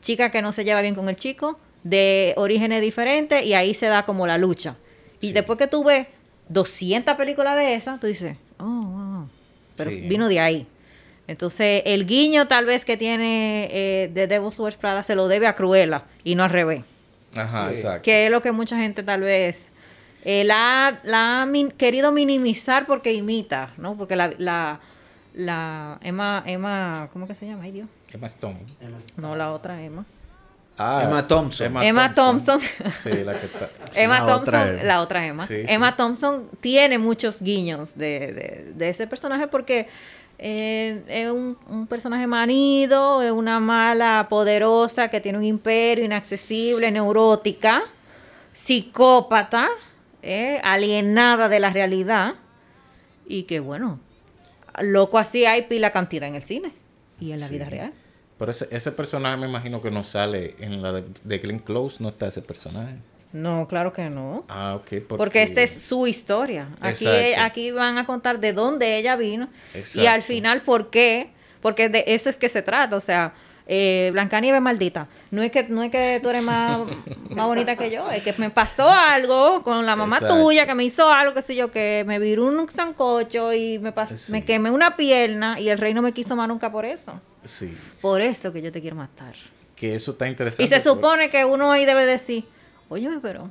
chica 0.00 0.30
que 0.30 0.40
no 0.40 0.52
se 0.52 0.64
lleva 0.64 0.80
bien 0.80 0.94
con 0.94 1.10
el 1.10 1.16
chico, 1.16 1.58
de 1.88 2.34
orígenes 2.36 2.80
diferentes, 2.80 3.44
y 3.44 3.54
ahí 3.54 3.74
se 3.74 3.86
da 3.86 4.04
como 4.04 4.26
la 4.26 4.38
lucha. 4.38 4.76
Y 5.20 5.28
Sí. 5.28 5.32
después 5.32 5.58
que 5.58 5.66
tú 5.66 5.84
ves 5.84 6.06
200 6.48 7.14
películas 7.16 7.56
de 7.56 7.74
esas, 7.74 8.00
tú 8.00 8.06
dices, 8.06 8.36
oh, 8.58 8.64
wow, 8.64 9.28
pero 9.76 9.90
Sí. 9.90 10.00
vino 10.02 10.28
de 10.28 10.40
ahí. 10.40 10.66
Entonces, 11.28 11.82
el 11.86 12.06
guiño 12.06 12.46
tal 12.46 12.66
vez 12.66 12.84
que 12.84 12.96
tiene 12.96 13.68
eh, 13.72 14.10
de 14.12 14.26
Devil's 14.26 14.58
Wears 14.60 14.76
Prada 14.76 15.02
se 15.02 15.14
lo 15.16 15.26
debe 15.28 15.46
a 15.48 15.54
Cruella 15.54 16.04
y 16.22 16.34
no 16.36 16.44
al 16.44 16.50
revés. 16.50 16.82
Ajá, 17.36 17.68
Sí. 17.70 17.74
exacto. 17.80 18.02
Que 18.02 18.26
es 18.26 18.30
lo 18.30 18.40
que 18.42 18.52
mucha 18.52 18.76
gente 18.78 19.02
tal 19.02 19.22
vez 19.22 19.70
eh, 20.24 20.44
la, 20.44 21.00
la 21.04 21.42
ha 21.42 21.46
min- 21.46 21.70
querido 21.70 22.10
minimizar 22.12 22.86
porque 22.86 23.12
imita, 23.12 23.70
¿no? 23.76 23.96
Porque 23.96 24.16
la, 24.16 24.32
la, 24.38 24.80
la 25.34 25.98
Emma, 26.02 26.42
Emma, 26.46 27.08
¿cómo 27.12 27.26
que 27.26 27.34
se 27.34 27.46
llama? 27.46 27.64
Ay, 27.64 27.72
Dios. 27.72 27.88
Emma 28.12 28.26
Stone. 28.28 28.58
No, 29.16 29.36
la 29.36 29.52
otra 29.52 29.82
Emma. 29.82 30.04
Ah, 30.78 31.02
Emma 31.04 31.26
Thompson. 31.26 31.82
Emma 31.82 32.14
Thompson. 32.14 32.60
Sí, 33.02 33.10
la 33.24 33.38
que 33.40 33.46
está. 33.46 33.70
Emma 33.94 34.20
La 34.20 34.26
Thompson, 34.26 34.54
otra 34.54 34.68
Emma. 34.70 34.82
la 34.82 35.00
otra 35.00 35.26
Emma. 35.26 35.46
Sí, 35.46 35.62
sí. 35.66 35.72
Emma 35.72 35.96
Thompson 35.96 36.50
tiene 36.60 36.98
muchos 36.98 37.40
guiños 37.40 37.96
de, 37.96 38.32
de- 38.32 38.72
de 38.74 38.88
ese 38.90 39.06
personaje 39.06 39.46
porque 39.48 39.88
eh, 40.38 41.02
es 41.08 41.30
un, 41.30 41.56
un 41.70 41.86
personaje 41.86 42.26
manido, 42.26 43.22
es 43.22 43.32
una 43.32 43.58
mala 43.58 44.26
poderosa 44.28 45.08
que 45.08 45.20
tiene 45.22 45.38
un 45.38 45.44
imperio 45.44 46.04
inaccesible, 46.04 46.90
neurótica, 46.90 47.82
psicópata, 48.52 49.68
eh, 50.22 50.60
alienada 50.62 51.48
de 51.48 51.60
la 51.60 51.70
realidad 51.70 52.34
y 53.26 53.44
que 53.44 53.60
bueno, 53.60 53.98
loco 54.80 55.18
así 55.18 55.46
hay 55.46 55.62
pila 55.62 55.90
cantidad 55.92 56.28
en 56.28 56.34
el 56.34 56.42
cine 56.42 56.72
y 57.20 57.32
en 57.32 57.40
la 57.40 57.48
vida 57.48 57.64
real. 57.70 57.92
Pero 58.38 58.50
ese, 58.50 58.68
ese 58.70 58.92
personaje 58.92 59.36
me 59.36 59.46
imagino 59.48 59.80
que 59.80 59.90
no 59.90 60.04
sale 60.04 60.54
en 60.58 60.82
la 60.82 60.92
de, 60.92 61.04
de 61.24 61.38
Glenn 61.38 61.58
Close, 61.58 62.02
no 62.02 62.10
está 62.10 62.26
ese 62.26 62.42
personaje. 62.42 62.96
No, 63.32 63.66
claro 63.68 63.92
que 63.92 64.08
no. 64.08 64.44
Ah, 64.48 64.76
ok. 64.76 65.02
Porque 65.08 65.42
esta 65.42 65.62
es 65.62 65.82
su 65.82 66.06
historia. 66.06 66.68
Aquí, 66.80 67.06
aquí 67.38 67.70
van 67.70 67.98
a 67.98 68.06
contar 68.06 68.40
de 68.40 68.52
dónde 68.52 68.96
ella 68.98 69.16
vino 69.16 69.48
y 69.74 69.78
Exacto. 69.78 70.08
al 70.10 70.22
final 70.22 70.62
por 70.62 70.90
qué. 70.90 71.30
Porque 71.60 71.88
de 71.88 72.04
eso 72.06 72.30
es 72.30 72.36
que 72.36 72.48
se 72.48 72.62
trata. 72.62 72.96
O 72.96 73.00
sea, 73.00 73.34
eh, 73.66 74.10
Blancanieves 74.12 74.60
maldita. 74.62 75.08
No 75.30 75.42
es 75.42 75.50
que 75.50 75.64
no 75.64 75.82
es 75.82 75.90
que 75.90 76.20
tú 76.22 76.28
eres 76.30 76.42
más, 76.42 76.78
más 77.30 77.46
bonita 77.46 77.76
que 77.76 77.90
yo. 77.90 78.10
Es 78.10 78.22
que 78.22 78.32
me 78.38 78.50
pasó 78.50 78.88
algo 78.88 79.62
con 79.62 79.84
la 79.86 79.96
mamá 79.96 80.16
Exacto. 80.16 80.40
tuya 80.42 80.66
que 80.66 80.74
me 80.74 80.84
hizo 80.84 81.10
algo, 81.10 81.34
qué 81.34 81.42
sé 81.42 81.56
yo, 81.56 81.70
que 81.70 82.04
me 82.06 82.18
viró 82.18 82.46
un 82.46 82.68
sancocho 82.70 83.52
y 83.52 83.78
me, 83.78 83.92
Sí. 84.16 84.32
me 84.32 84.44
quemé 84.44 84.70
una 84.70 84.96
pierna 84.96 85.58
y 85.60 85.68
el 85.68 85.78
rey 85.78 85.94
no 85.94 86.02
me 86.02 86.12
quiso 86.12 86.36
más 86.36 86.48
nunca 86.48 86.70
por 86.70 86.84
eso. 86.84 87.20
Sí. 87.44 87.76
Por 88.00 88.20
eso 88.20 88.52
que 88.52 88.62
yo 88.62 88.70
te 88.72 88.80
quiero 88.80 88.96
matar. 88.96 89.34
Que 89.74 89.94
eso 89.94 90.12
está 90.12 90.26
interesante. 90.28 90.62
Y 90.62 90.66
se 90.68 90.80
supone 90.80 91.28
que 91.30 91.44
uno 91.44 91.70
ahí 91.72 91.84
debe 91.84 92.06
decir, 92.06 92.44
oye, 92.88 93.10
pero 93.20 93.50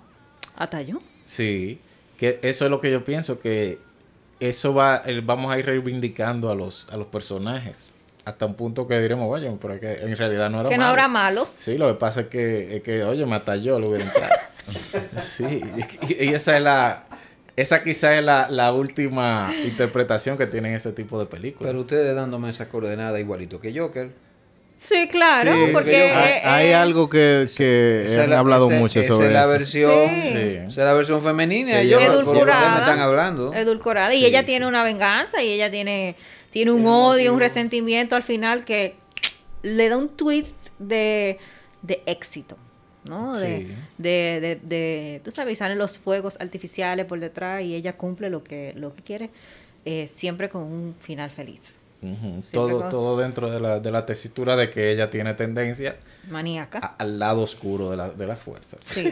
hasta 0.56 0.82
yo. 0.82 1.00
Sí, 1.26 1.80
que 2.18 2.40
eso 2.42 2.66
es 2.66 2.72
lo 2.72 2.80
que 2.80 2.90
yo 2.92 3.04
pienso, 3.06 3.40
que 3.40 3.80
eso 4.40 4.74
va, 4.74 5.04
vamos 5.24 5.54
a 5.54 5.60
ir 5.60 5.66
reivindicando 5.66 6.50
a 6.50 6.56
los, 6.56 6.88
a 6.92 6.98
los 6.98 7.08
personajes. 7.08 7.92
Hasta 8.26 8.46
un 8.48 8.56
punto 8.56 8.88
que 8.88 9.00
diremos, 9.00 9.28
oye, 9.32 9.52
pero 9.62 9.76
es 9.76 9.80
que 9.80 9.94
en 10.04 10.18
realidad 10.18 10.50
no 10.50 10.62
era 10.62 10.70
Que 10.70 10.76
no 10.78 10.82
malo". 10.84 10.90
habrá 10.92 11.08
malos. 11.08 11.48
Sí, 11.50 11.78
lo 11.78 11.88
que 11.88 11.94
pasa 11.94 12.22
es 12.22 12.28
que, 12.28 12.78
es 12.78 12.82
que 12.82 13.04
oye, 13.04 13.26
mata 13.28 13.56
yo, 13.56 13.80
lo 13.80 13.88
hubiera 13.90 14.06
entrado. 14.06 14.34
sí, 15.18 15.62
y, 16.10 16.24
y 16.26 16.34
esa 16.34 16.58
es 16.58 16.64
la, 16.64 17.04
esa 17.56 17.84
quizá 17.84 18.18
es 18.18 18.24
la, 18.24 18.48
la 18.50 18.74
última 18.74 19.54
interpretación 19.64 20.38
que 20.40 20.48
tienen 20.48 20.74
ese 20.74 20.92
tipo 20.92 21.20
de 21.20 21.28
películas. 21.28 21.70
Pero 21.70 21.82
ustedes 21.82 22.16
dándome 22.16 22.50
esas 22.50 22.68
coordenadas 22.68 23.20
igualito 23.20 23.60
que 23.62 23.78
Joker. 23.78 24.10
Sí, 24.78 25.08
claro, 25.08 25.54
Sí, 25.54 25.72
porque... 25.72 26.10
hay, 26.12 26.32
eh, 26.34 26.42
hay 26.44 26.72
algo 26.74 27.08
que, 27.10 27.48
que 27.56 28.06
Esa 28.08 28.24
han 28.24 28.32
la- 28.32 28.40
hablado 28.40 28.70
esa- 28.70 28.80
mucho 28.80 29.00
esa 29.00 29.14
sobre 29.14 29.28
es 29.28 29.34
la 29.34 29.42
eso. 29.44 29.50
versión, 29.52 30.18
Sí. 30.18 30.30
Sí. 30.32 30.38
esa 30.38 30.68
es 30.68 30.78
la 30.78 30.94
versión 30.94 31.24
femenina 31.24 31.76
por 31.78 31.84
lo 31.86 31.90
que 31.90 31.96
me 31.98 32.06
edulcorada, 32.08 32.80
están 32.80 33.00
hablando. 33.00 33.54
edulcorada. 33.54 34.14
y 34.14 34.20
Sí, 34.20 34.26
ella 34.26 34.40
sí. 34.42 34.48
tiene 34.48 34.66
una 34.68 34.84
venganza 34.84 35.42
y 35.42 35.50
ella 35.52 35.72
tiene, 35.72 36.18
tiene 36.56 36.72
un 36.72 36.88
odio, 36.88 37.34
un 37.34 37.40
resentimiento 37.42 38.16
al 38.16 38.24
final 38.24 38.64
que 38.64 38.96
le 39.62 39.90
da 39.90 39.98
un 39.98 40.08
twist 40.08 40.56
de, 40.80 41.38
de 41.82 42.02
éxito. 42.06 42.56
¿no? 43.04 43.38
De, 43.38 43.58
Sí. 43.68 43.76
de, 43.98 44.40
de, 44.42 44.60
de- 44.64 45.22
tú 45.24 45.32
sabes, 45.32 45.58
salen 45.58 45.78
los 45.78 46.00
fuegos 46.00 46.38
artificiales 46.40 47.06
por 47.06 47.20
detrás 47.20 47.62
y 47.62 47.76
ella 47.76 47.98
cumple 47.98 48.30
lo 48.30 48.42
que, 48.44 48.72
lo 48.78 48.96
que 48.96 49.04
quiere, 49.04 49.30
eh, 49.84 50.08
siempre 50.08 50.48
con 50.50 50.62
un 50.64 50.96
final 51.02 51.30
feliz. 51.30 51.60
Todo, 52.52 52.82
con- 52.82 52.90
todo 52.90 53.18
dentro 53.18 53.50
de 53.52 53.60
la, 53.60 53.80
de 53.80 53.92
la 53.92 54.06
tesitura 54.06 54.56
de 54.56 54.70
que 54.70 54.92
ella 54.92 55.10
tiene 55.10 55.34
tendencia 55.34 55.98
Maníaca. 56.30 56.80
a- 56.80 56.96
al 57.04 57.20
lado 57.20 57.42
oscuro 57.42 57.92
de 57.92 57.98
la, 57.98 58.10
de 58.12 58.28
la 58.28 58.36
fuerza. 58.38 58.78
Sí. 58.82 59.10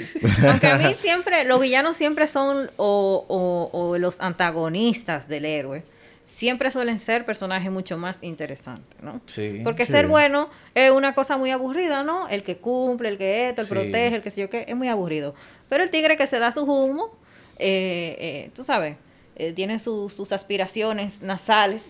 Aunque 0.48 0.68
a 0.68 0.78
mí 0.78 0.96
siempre, 1.02 1.44
los 1.44 1.60
villanos 1.60 1.98
siempre 1.98 2.28
son 2.28 2.72
o, 2.78 3.26
o- 3.28 3.70
o 3.78 3.98
los 3.98 4.22
antagonistas 4.22 5.28
del 5.28 5.44
héroe. 5.46 5.84
Siempre 6.26 6.72
suelen 6.72 7.00
ser 7.00 7.26
personajes 7.26 7.72
mucho 7.72 7.98
más 7.98 8.18
interesantes, 8.22 9.02
¿no? 9.02 9.22
Sí. 9.28 9.62
Porque 9.64 9.86
Sí. 9.86 9.92
ser 9.92 10.08
bueno 10.08 10.50
es 10.74 10.90
una 10.92 11.14
cosa 11.14 11.38
muy 11.38 11.52
aburrida, 11.52 12.04
¿no? 12.04 12.28
El 12.28 12.44
que 12.44 12.58
cumple, 12.58 13.10
el 13.10 13.18
que 13.18 13.50
esto, 13.50 13.62
el 13.62 13.68
Sí. 13.68 13.74
protege, 13.74 14.16
el 14.16 14.22
que 14.22 14.32
sé 14.32 14.42
yo 14.42 14.50
qué, 14.50 14.66
es 14.68 14.76
muy 14.76 14.88
aburrido. 14.90 15.36
Pero 15.70 15.84
el 15.84 15.92
tigre 15.92 16.18
que 16.18 16.26
se 16.28 16.40
da 16.40 16.52
su 16.52 16.62
humo, 16.64 17.16
eh, 17.60 18.16
eh, 18.20 18.52
tú 18.56 18.64
sabes, 18.64 18.98
eh, 19.36 19.54
tiene 19.54 19.80
su- 19.80 20.10
sus 20.10 20.32
aspiraciones 20.32 21.22
nasales, 21.22 21.82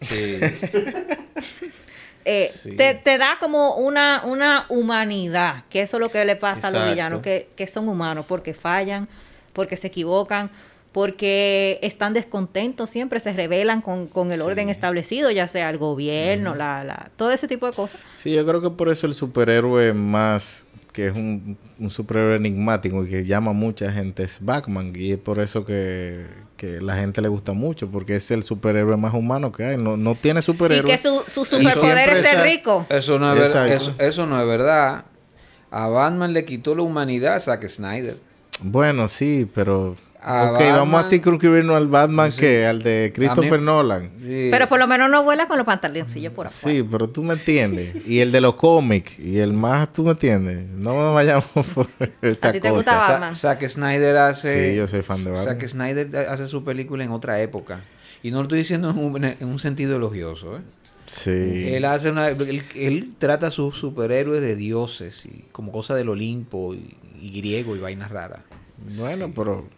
Sí. 0.00 0.38
te, 2.24 2.94
te 3.02 3.18
da 3.18 3.36
como 3.38 3.76
una, 3.76 4.22
una 4.24 4.66
humanidad, 4.68 5.64
que 5.70 5.82
eso 5.82 5.96
es 5.96 6.00
lo 6.00 6.10
que 6.10 6.24
le 6.24 6.36
pasa 6.36 6.68
a 6.68 6.70
los 6.70 6.88
villanos, 6.90 7.22
que, 7.22 7.48
que 7.56 7.66
son 7.66 7.88
humanos, 7.88 8.26
porque 8.28 8.52
fallan, 8.52 9.08
porque 9.52 9.76
se 9.76 9.86
equivocan, 9.86 10.50
porque 10.96 11.78
están 11.82 12.14
descontentos, 12.14 12.88
siempre 12.88 13.20
se 13.20 13.30
rebelan 13.34 13.82
con, 13.82 14.06
con 14.06 14.32
el 14.32 14.40
orden 14.40 14.70
establecido, 14.70 15.30
ya 15.30 15.46
sea 15.46 15.68
el 15.68 15.76
gobierno, 15.76 16.54
la, 16.54 16.84
la, 16.84 17.10
todo 17.16 17.32
ese 17.32 17.46
tipo 17.46 17.66
de 17.66 17.74
cosas. 17.74 18.00
Sí, 18.16 18.32
yo 18.32 18.46
creo 18.46 18.62
que 18.62 18.70
por 18.70 18.88
eso 18.88 19.06
el 19.06 19.12
superhéroe 19.12 19.92
más, 19.92 20.66
que 20.94 21.08
es 21.08 21.12
un, 21.12 21.58
un 21.78 21.90
superhéroe 21.90 22.36
enigmático 22.36 23.04
y 23.04 23.10
que 23.10 23.26
llama 23.26 23.50
a 23.50 23.52
mucha 23.52 23.92
gente, 23.92 24.22
es 24.22 24.42
Batman. 24.42 24.94
Y 24.96 25.12
es 25.12 25.18
por 25.18 25.38
eso 25.38 25.66
que, 25.66 26.24
que 26.56 26.80
la 26.80 26.94
gente 26.96 27.20
le 27.20 27.28
gusta 27.28 27.52
mucho, 27.52 27.90
porque 27.90 28.16
es 28.16 28.30
el 28.30 28.42
superhéroe 28.42 28.96
más 28.96 29.12
humano 29.12 29.52
que 29.52 29.66
hay. 29.66 29.76
No, 29.76 29.98
no 29.98 30.14
tiene 30.14 30.40
Y 30.40 30.42
superhéroe. 30.44 30.90
que 30.90 30.96
su, 30.96 31.22
su 31.28 31.42
Y 31.42 31.44
superpoder 31.44 32.08
es 32.08 32.24
ser 32.26 32.42
rico. 32.42 32.86
Eso 32.88 33.18
no, 33.18 33.34
es 33.34 33.52
ver- 33.52 33.72
eso, 33.72 33.94
eso 33.98 34.24
no 34.24 34.40
es 34.40 34.46
verdad. 34.48 35.04
A 35.70 35.88
Batman 35.88 36.32
le 36.32 36.46
quitó 36.46 36.74
la 36.74 36.80
humanidad 36.80 37.34
a 37.34 37.40
Zack 37.40 37.68
Snyder. 37.68 38.16
Bueno, 38.62 39.08
sí, 39.08 39.46
pero... 39.54 39.94
Ok, 40.28 40.58
vamos 40.60 40.66
a 40.66 40.74
Batman- 40.98 41.04
circunscribirnos 41.04 41.76
al 41.76 41.86
Batman 41.86 42.32
Sí. 42.32 42.40
que 42.40 42.66
al 42.66 42.82
de 42.82 43.12
Christopher 43.14 43.60
Nolan. 43.60 44.10
Sí. 44.18 44.48
Pero 44.50 44.66
por 44.66 44.78
lo 44.78 44.86
menos 44.86 45.08
no 45.10 45.22
vuela 45.22 45.46
con 45.46 45.56
los 45.56 45.64
pantaloncillos 45.66 46.32
por 46.32 46.46
afuera. 46.46 46.76
Sí, 46.78 46.82
pero 46.90 47.08
tú 47.08 47.22
me 47.22 47.34
entiendes. 47.34 47.94
y 48.06 48.18
el 48.20 48.32
de 48.32 48.40
los 48.40 48.54
cómics. 48.56 49.18
Y 49.18 49.38
el 49.38 49.52
más, 49.52 49.92
tú 49.92 50.02
me 50.02 50.10
entiendes. 50.12 50.66
No 50.68 50.94
me 50.96 51.14
vayamos 51.14 51.44
por 51.74 51.86
esa 52.22 52.48
¿A 52.48 52.52
ti 52.52 52.60
te 52.60 52.68
cosa. 52.70 52.74
gusta 52.74 52.90
Sa- 52.92 53.12
Batman? 53.12 53.34
Zack 53.36 53.68
Snyder 53.68 54.16
hace. 54.16 54.70
Sí, 54.70 54.76
yo 54.76 54.86
soy 54.88 55.02
fan 55.02 55.22
de 55.24 55.30
Batman. 55.30 55.44
Zack 55.60 55.66
Snyder 55.68 56.16
hace 56.28 56.48
su 56.48 56.64
película 56.64 57.04
en 57.04 57.10
otra 57.12 57.40
época. 57.40 57.82
Y 58.22 58.30
no 58.32 58.38
lo 58.38 58.42
estoy 58.44 58.58
diciendo 58.58 58.90
en 58.90 58.98
un, 58.98 59.24
en 59.24 59.36
un 59.46 59.58
sentido 59.60 59.96
elogioso. 59.96 60.56
¿eh? 60.56 60.60
Sí. 61.06 61.68
Él 61.74 61.84
hace 61.84 62.10
una. 62.10 62.28
Él, 62.28 62.64
él 62.74 63.12
trata 63.18 63.46
a 63.46 63.50
sus 63.52 63.76
superhéroes 63.78 64.40
de 64.40 64.56
dioses 64.56 65.24
y 65.26 65.44
como 65.52 65.70
cosa 65.70 65.94
del 65.94 66.08
Olimpo 66.08 66.74
y, 66.74 66.96
y 67.20 67.30
griego 67.38 67.76
y 67.76 67.78
vainas 67.78 68.10
raras. 68.10 68.40
Bueno, 68.98 69.30
pero 69.34 69.68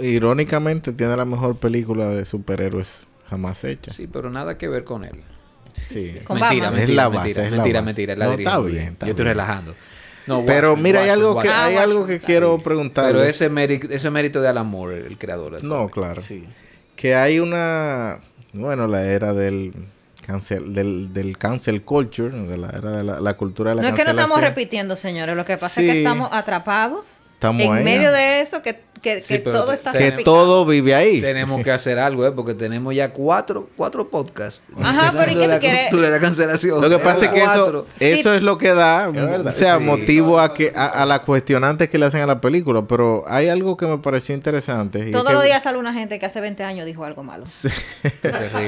irónicamente 0.00 0.92
tiene 0.92 1.16
la 1.16 1.24
mejor 1.24 1.56
película 1.56 2.06
de 2.08 2.24
superhéroes 2.24 3.08
jamás 3.28 3.64
hecha. 3.64 3.92
Sí, 3.92 4.06
pero 4.06 4.30
nada 4.30 4.56
que 4.58 4.68
ver 4.68 4.84
con 4.84 5.04
él. 5.04 5.20
Sí. 5.72 6.16
Con 6.24 6.38
mentira, 6.38 6.66
Batman. 6.70 6.72
Es 6.74 6.78
mentira, 6.88 7.02
la 7.02 7.08
base, 7.08 7.24
mentira, 7.24 7.44
es 7.44 7.50
la 7.50 7.56
mentira, 7.56 7.80
base. 7.80 7.86
mentira, 7.86 8.14
la 8.16 8.26
No, 8.26 8.32
está 8.32 8.60
bien, 8.60 8.76
está 8.92 9.06
Yo 9.06 9.10
estoy 9.10 9.24
bien. 9.24 9.34
relajando. 9.36 9.74
No, 10.26 10.42
Pero 10.46 10.68
Watchmen, 10.70 10.82
mira, 10.84 11.02
hay 11.02 11.10
algo 11.10 11.30
que 11.32 11.48
Watchmen. 11.48 11.54
Ah, 11.56 11.64
hay 11.66 11.76
algo 11.76 12.06
que 12.06 12.18
quiero 12.18 12.56
Sí. 12.56 12.62
preguntar. 12.64 13.06
Pero 13.06 13.22
ese 13.24 13.48
mérito, 13.50 13.88
ese 13.90 14.10
mérito 14.10 14.40
de 14.40 14.48
Alan 14.48 14.66
Moore, 14.66 15.06
el 15.06 15.18
creador. 15.18 15.56
del 15.60 15.68
No, 15.68 15.88
claro. 15.90 16.20
Sí. 16.20 16.44
Que 16.96 17.14
hay 17.14 17.40
una 17.40 18.20
bueno, 18.52 18.86
la 18.86 19.04
era 19.04 19.34
del 19.34 19.74
cancel 20.24 20.72
del, 20.72 21.12
del 21.12 21.36
cancel 21.36 21.82
culture, 21.82 22.30
de 22.34 22.56
la 22.56 22.68
era 22.70 22.90
de 22.92 23.04
la, 23.04 23.20
la 23.20 23.36
cultura 23.36 23.70
de 23.70 23.76
la 23.76 23.82
No 23.82 23.88
es 23.88 23.94
que 23.94 24.04
no 24.04 24.10
estamos 24.12 24.40
repitiendo, 24.40 24.94
señores. 24.96 25.36
Lo 25.36 25.44
que 25.44 25.54
pasa 25.58 25.80
Sí. 25.80 25.86
es 25.88 25.92
que 25.92 25.98
estamos 25.98 26.30
atrapados 26.32 27.04
Estamos 27.34 27.62
en 27.62 27.72
ahí, 27.72 27.84
medio 27.84 28.10
de 28.12 28.40
eso, 28.40 28.62
que, 28.62 28.80
que, 29.04 29.20
Sí, 29.20 29.34
que 29.34 29.40
pero 29.40 29.60
todo 29.60 29.72
está 29.72 29.92
que 29.92 30.10
todo 30.24 30.64
vive 30.66 30.94
ahí. 30.94 31.20
Tenemos 31.20 31.62
que 31.62 31.70
hacer 31.70 31.98
algo, 31.98 32.26
¿eh? 32.26 32.32
Porque 32.32 32.54
tenemos 32.54 32.92
ya 32.94 33.12
cuatro, 33.12 33.68
cuatro 33.76 34.08
podcasts. 34.08 34.62
Ajá, 34.82 35.12
pero 35.16 35.30
¿y 35.30 35.34
de 35.34 35.40
qué 35.42 35.46
la 35.46 35.54
tú 35.56 35.60
quieres? 35.60 35.80
cultura 35.90 36.06
de 36.08 36.12
la 36.14 36.20
cancelación. 36.20 36.80
Lo 36.80 36.88
que 36.90 36.98
pasa 36.98 37.26
es 37.26 37.30
que 37.32 37.42
eso, 37.44 37.86
eso 38.00 38.34
es 38.34 38.42
lo 38.42 38.58
que 38.58 38.74
da, 38.74 39.08
o 39.10 39.52
sea, 39.52 39.78
sí. 39.78 39.84
motivo 39.84 40.40
a 40.40 40.52
que 40.54 40.72
a, 40.74 40.86
a 40.86 41.06
las 41.06 41.20
cuestionantes 41.20 41.88
que 41.88 41.98
le 41.98 42.06
hacen 42.06 42.22
a 42.22 42.26
la 42.26 42.40
película. 42.40 42.82
Pero 42.88 43.22
hay 43.28 43.48
algo 43.48 43.76
que 43.76 43.86
me 43.86 43.98
pareció 43.98 44.34
interesante. 44.34 44.98
y 44.98 45.02
es 45.02 45.12
Todos 45.12 45.26
que- 45.26 45.32
los 45.34 45.44
días 45.44 45.62
sale 45.62 45.78
una 45.78 45.92
gente 45.92 46.18
que 46.18 46.26
hace 46.26 46.40
20 46.40 46.64
años 46.64 46.86
dijo 46.86 47.04
algo 47.04 47.22
malo. 47.22 47.44
Ese 47.44 47.68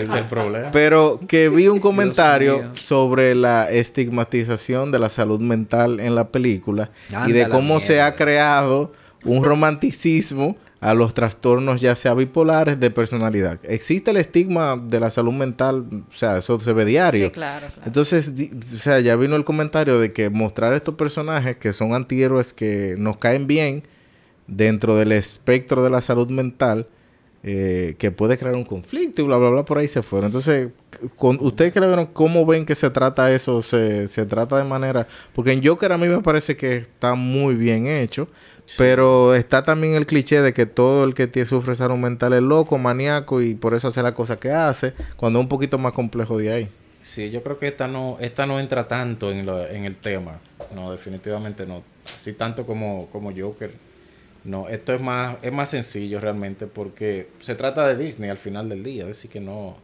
es 0.01 0.13
el 0.15 0.25
problema. 0.27 0.71
Pero 0.71 1.19
que 1.27 1.49
vi 1.49 1.69
un 1.69 1.81
comentario 1.81 2.71
sobre 2.75 3.35
la 3.35 3.71
estigmatización 3.71 4.93
de 4.93 4.99
la 4.99 5.09
salud 5.09 5.41
mental 5.41 6.01
en 6.01 6.15
la 6.15 6.29
película 6.29 6.91
y 7.27 7.33
de 7.33 7.49
cómo 7.49 7.81
se 7.81 8.01
ha 8.01 8.15
creado 8.15 8.93
un 9.25 9.45
romanticismo 9.45 10.57
a 10.81 10.95
los 10.95 11.15
trastornos 11.15 11.81
ya 11.81 11.95
sea 11.95 12.15
bipolares 12.15 12.79
de 12.79 12.91
personalidad. 12.91 13.59
Existe 13.63 14.11
el 14.11 14.19
estigma 14.19 14.77
de 14.77 15.01
la 15.01 15.11
salud 15.11 15.33
mental, 15.33 15.87
o 16.11 16.15
sea, 16.15 16.39
eso 16.39 16.61
se 16.61 16.73
ve 16.73 16.85
diario. 16.85 17.27
Sí, 17.27 17.33
claro, 17.33 17.67
claro. 17.69 17.83
Entonces, 17.87 18.31
o 18.75 18.79
sea, 18.79 19.01
ya 19.01 19.17
vino 19.17 19.37
el 19.37 19.45
comentario 19.45 19.99
de 19.99 20.13
que 20.13 20.31
mostrar 20.31 20.75
estos 20.75 20.95
personajes 20.95 21.57
que 21.57 21.73
son 21.73 21.95
antihéroes 21.95 22.53
que 22.53 22.95
nos 22.99 23.17
caen 23.17 23.47
bien 23.47 23.85
dentro 24.47 24.97
del 24.97 25.13
espectro 25.13 25.83
de 25.83 25.91
la 25.91 26.01
salud 26.03 26.29
mental 26.29 26.87
eh, 27.49 27.95
que 27.97 28.11
puede 28.11 28.37
crear 28.37 28.55
un 28.57 28.65
conflicto 28.65 29.23
y 29.23 29.25
bla, 29.25 29.39
bla, 29.39 29.49
bla, 29.51 29.65
por 29.65 29.79
ahí 29.79 29.89
se 29.89 30.03
fueron. 30.03 30.27
Entonces, 30.27 30.69
con, 31.17 31.39
¿ustedes 31.41 31.73
que 31.73 31.81
vieron 31.81 32.07
cómo 32.07 32.45
ven 32.45 32.67
que 32.67 32.75
se 32.75 32.91
trata 32.91 33.31
eso? 33.33 33.63
Se, 33.63 34.09
se 34.09 34.27
trata 34.27 34.59
de 34.59 34.65
manera... 34.65 35.07
Porque 35.35 35.53
en 35.53 35.65
Joker 35.65 35.93
a 35.93 35.97
mí 35.97 36.09
me 36.09 36.21
parece 36.21 36.57
que 36.57 36.77
está 36.77 37.15
muy 37.15 37.55
bien 37.55 37.87
hecho. 37.87 38.29
Pero 38.77 39.33
está 39.37 39.63
también 39.63 39.95
el 39.95 40.07
cliché 40.07 40.43
de 40.43 40.53
que 40.53 40.67
todo 40.67 41.05
el 41.05 41.15
que 41.15 41.29
tiene, 41.29 41.47
sufre 41.47 41.77
salud 41.77 41.99
mental 41.99 42.33
es 42.33 42.43
loco, 42.43 42.79
maníaco 42.79 43.41
y 43.41 43.55
por 43.55 43.75
eso 43.75 43.87
hace 43.87 44.03
la 44.03 44.13
cosa 44.13 44.41
que 44.41 44.51
hace, 44.51 44.93
cuando 45.17 45.39
es 45.39 45.45
un 45.45 45.49
poquito 45.49 45.79
más 45.79 45.93
complejo 45.93 46.37
de 46.37 46.53
ahí. 46.53 46.69
Sí, 47.01 47.31
yo 47.31 47.45
creo 47.45 47.61
que 47.61 47.69
esta 47.69 47.87
no, 47.87 48.17
esta 48.21 48.45
no 48.45 48.59
entra 48.59 48.89
tanto 48.89 49.31
en, 49.31 49.47
lo- 49.47 49.65
en 49.65 49.85
el 49.85 49.95
tema. 49.95 50.41
No, 50.75 50.91
definitivamente 50.91 51.65
no. 51.65 51.85
Así 52.13 52.33
tanto 52.33 52.67
como, 52.67 53.07
como 53.13 53.31
Joker. 53.37 53.71
No, 54.47 54.69
esto 54.69 54.95
es 54.95 55.01
más, 55.03 55.37
es 55.43 55.53
más 55.53 55.69
sencillo 55.71 56.21
realmente 56.21 56.67
porque 56.69 57.29
se 57.41 57.55
trata 57.57 57.87
de 57.89 57.97
Disney 57.97 58.31
al 58.31 58.39
final 58.39 58.69
del 58.69 58.83
día. 58.85 59.03
Es 59.03 59.09
decir, 59.09 59.31
que 59.31 59.41
no. 59.41 59.77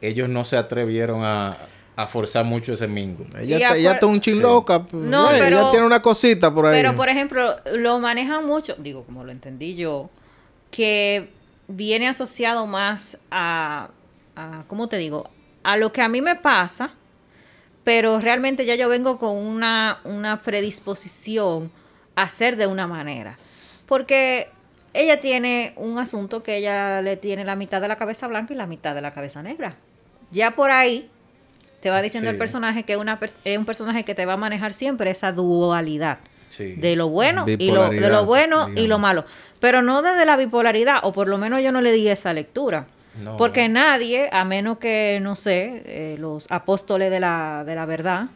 Ellos 0.00 0.28
no 0.28 0.44
se 0.44 0.56
atrevieron 0.56 1.22
a, 1.24 1.56
a 1.94 2.06
forzar 2.06 2.44
mucho 2.44 2.72
ese 2.72 2.88
mingo. 2.88 3.24
Ella, 3.38 3.56
está, 3.58 3.76
ella 3.76 3.92
está 3.92 4.06
un 4.06 4.20
chin 4.20 4.36
Sí. 4.36 4.40
loca. 4.40 4.82
pues, 4.84 5.04
No, 5.04 5.28
pero- 5.30 5.44
ella 5.58 5.70
tiene 5.70 5.86
una 5.86 6.00
cosita 6.02 6.52
por 6.52 6.66
ahí. 6.66 6.76
Pero, 6.80 6.96
por 6.96 7.08
ejemplo, 7.08 7.56
lo 7.74 7.98
manejan 7.98 8.46
mucho, 8.46 8.74
digo, 8.78 9.04
como 9.04 9.24
lo 9.24 9.30
entendí 9.30 9.74
yo, 9.76 10.08
que 10.70 11.28
viene 11.68 12.08
asociado 12.08 12.66
más 12.66 13.18
a, 13.30 13.90
a, 14.34 14.64
¿cómo 14.68 14.88
te 14.88 14.96
digo? 14.96 15.28
A 15.62 15.76
lo 15.76 15.92
que 15.92 16.00
a 16.02 16.08
mí 16.08 16.20
me 16.22 16.34
pasa, 16.34 16.90
pero 17.84 18.18
realmente 18.20 18.64
ya 18.64 18.74
yo 18.74 18.88
vengo 18.88 19.18
con 19.18 19.36
una, 19.36 20.00
una 20.04 20.40
predisposición 20.42 21.70
a 22.16 22.28
ser 22.28 22.56
de 22.56 22.66
una 22.66 22.86
manera. 22.86 23.38
Porque 23.92 24.48
ella 24.94 25.20
tiene 25.20 25.74
un 25.76 25.98
asunto 25.98 26.42
que 26.42 26.56
ella 26.56 27.02
le 27.02 27.18
tiene 27.18 27.44
la 27.44 27.56
mitad 27.56 27.78
de 27.82 27.88
la 27.88 27.96
cabeza 27.96 28.26
blanca 28.26 28.54
y 28.54 28.56
la 28.56 28.64
mitad 28.66 28.94
de 28.94 29.02
la 29.02 29.10
cabeza 29.10 29.42
negra. 29.42 29.74
Ya 30.30 30.52
por 30.52 30.70
ahí 30.70 31.10
te 31.82 31.90
va 31.90 32.00
diciendo 32.00 32.30
Sí. 32.30 32.32
el 32.32 32.38
personaje 32.38 32.84
que 32.84 32.94
es 32.94 32.98
una 32.98 33.20
es 33.44 33.58
un 33.58 33.66
personaje 33.66 34.02
que 34.06 34.14
te 34.14 34.24
va 34.24 34.32
a 34.32 34.36
manejar 34.38 34.72
siempre 34.72 35.10
esa 35.10 35.30
dualidad 35.32 36.20
Sí. 36.48 36.72
de 36.72 36.96
lo 36.96 37.10
bueno 37.10 37.44
y 37.46 37.70
lo, 37.70 37.90
de 37.90 38.08
lo 38.08 38.24
bueno 38.24 38.70
y 38.74 38.86
lo 38.86 38.98
malo. 38.98 39.26
Pero 39.60 39.82
no 39.82 40.00
desde 40.00 40.24
la 40.24 40.38
bipolaridad, 40.38 41.00
o 41.02 41.12
por 41.12 41.28
lo 41.28 41.36
menos 41.36 41.60
yo 41.62 41.70
no 41.70 41.82
le 41.82 41.92
di 41.92 42.08
esa 42.08 42.32
lectura. 42.32 42.86
No, 43.22 43.36
Porque 43.36 43.68
nadie, 43.68 44.30
a 44.32 44.42
menos 44.46 44.78
que, 44.78 45.18
no 45.20 45.36
sé, 45.36 45.82
eh, 45.84 46.16
los 46.18 46.50
apóstoles 46.50 47.10
de 47.10 47.20
la, 47.20 47.62
de 47.66 47.74
la 47.74 47.84
verdad, 47.84 48.28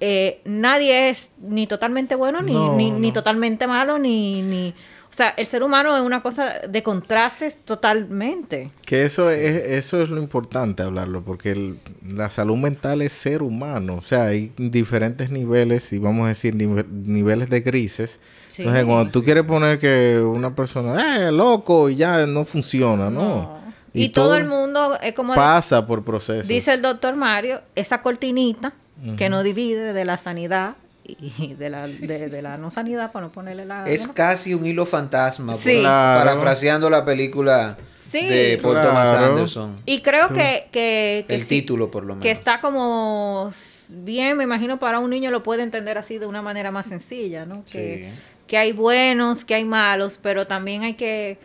eh, 0.00 0.40
nadie 0.44 1.08
es 1.10 1.30
ni 1.40 1.66
totalmente 1.66 2.14
bueno, 2.14 2.42
ni, 2.42 2.52
No, 2.52 2.76
ni, 2.76 3.12
totalmente 3.12 3.66
malo, 3.66 3.98
ni, 3.98 4.42
ni... 4.42 4.74
O 5.10 5.16
sea, 5.16 5.28
el 5.36 5.46
ser 5.46 5.62
humano 5.62 5.96
es 5.96 6.02
una 6.02 6.22
cosa 6.22 6.54
de 6.68 6.82
contrastes 6.82 7.56
totalmente. 7.64 8.70
Que 8.84 9.04
eso 9.04 9.30
es, 9.30 9.64
eso 9.64 10.02
es 10.02 10.08
lo 10.08 10.20
importante 10.20 10.82
hablarlo, 10.82 11.22
porque 11.22 11.52
el- 11.52 11.78
la 12.12 12.30
salud 12.30 12.56
mental 12.56 13.00
es 13.00 13.12
ser 13.12 13.42
humano. 13.44 13.94
O 13.94 14.02
sea, 14.02 14.24
hay 14.24 14.50
diferentes 14.56 15.30
niveles, 15.30 15.92
y 15.92 16.00
vamos 16.00 16.24
a 16.24 16.28
decir 16.30 16.56
nive- 16.56 16.88
niveles 16.90 17.48
de 17.48 17.60
grises. 17.60 18.18
Sí. 18.48 18.62
Entonces, 18.62 18.84
cuando 18.84 19.12
tú 19.12 19.22
quieres 19.22 19.44
poner 19.44 19.78
que 19.78 20.18
una 20.20 20.54
persona, 20.56 21.28
eh, 21.28 21.30
loco, 21.30 21.88
y 21.90 21.94
ya 21.94 22.26
no 22.26 22.44
funciona, 22.44 23.08
¿no? 23.08 23.62
Y, 23.92 24.08
todo, 24.08 24.34
el 24.34 24.46
mundo 24.46 24.98
es 25.00 25.14
como... 25.14 25.34
pasa 25.36 25.86
por 25.86 26.04
procesos. 26.04 26.48
Dice 26.48 26.74
el 26.74 26.82
doctor 26.82 27.14
Mario, 27.14 27.60
esa 27.76 28.02
cortinita 28.02 28.72
que 29.16 29.28
nos 29.28 29.44
divide 29.44 29.92
de 29.92 30.04
la 30.04 30.16
sanidad 30.18 30.76
y 31.04 31.54
de 31.54 31.68
la, 31.68 31.86
de, 31.86 32.28
de 32.28 32.42
la 32.42 32.56
no 32.56 32.70
sanidad, 32.70 33.12
para 33.12 33.26
no 33.26 33.32
ponerle 33.32 33.66
la... 33.66 33.86
Es 33.88 34.06
¿no? 34.08 34.14
casi 34.14 34.54
un 34.54 34.64
hilo 34.64 34.86
fantasma. 34.86 35.52
por- 35.52 35.62
Sí. 35.62 35.80
Claro. 35.80 36.24
Parafraseando 36.24 36.88
la 36.88 37.04
película 37.04 37.76
Sí. 38.10 38.26
de 38.26 38.58
Paul 38.62 38.80
Thomas. 38.80 39.08
Anderson. 39.08 39.74
Y 39.86 40.00
creo 40.00 40.28
que, 40.28 40.68
que, 40.72 41.24
que 41.28 41.34
El 41.34 41.42
sí, 41.42 41.48
título, 41.48 41.90
por 41.90 42.04
lo 42.04 42.14
menos. 42.14 42.22
que 42.22 42.30
está 42.30 42.60
como 42.60 43.50
bien, 43.88 44.36
me 44.38 44.44
imagino 44.44 44.78
para 44.78 44.98
un 45.00 45.10
niño 45.10 45.30
lo 45.30 45.42
puede 45.42 45.62
entender 45.62 45.98
así 45.98 46.18
de 46.18 46.26
una 46.26 46.40
manera 46.40 46.70
más 46.70 46.86
sencilla, 46.86 47.44
¿no? 47.44 47.64
Que, 47.64 48.12
Sí. 48.14 48.20
que 48.46 48.56
hay 48.56 48.72
buenos, 48.72 49.44
que 49.44 49.54
hay 49.56 49.64
malos, 49.64 50.18
pero 50.22 50.46
también 50.46 50.84
hay 50.84 50.94
que, 50.94 51.38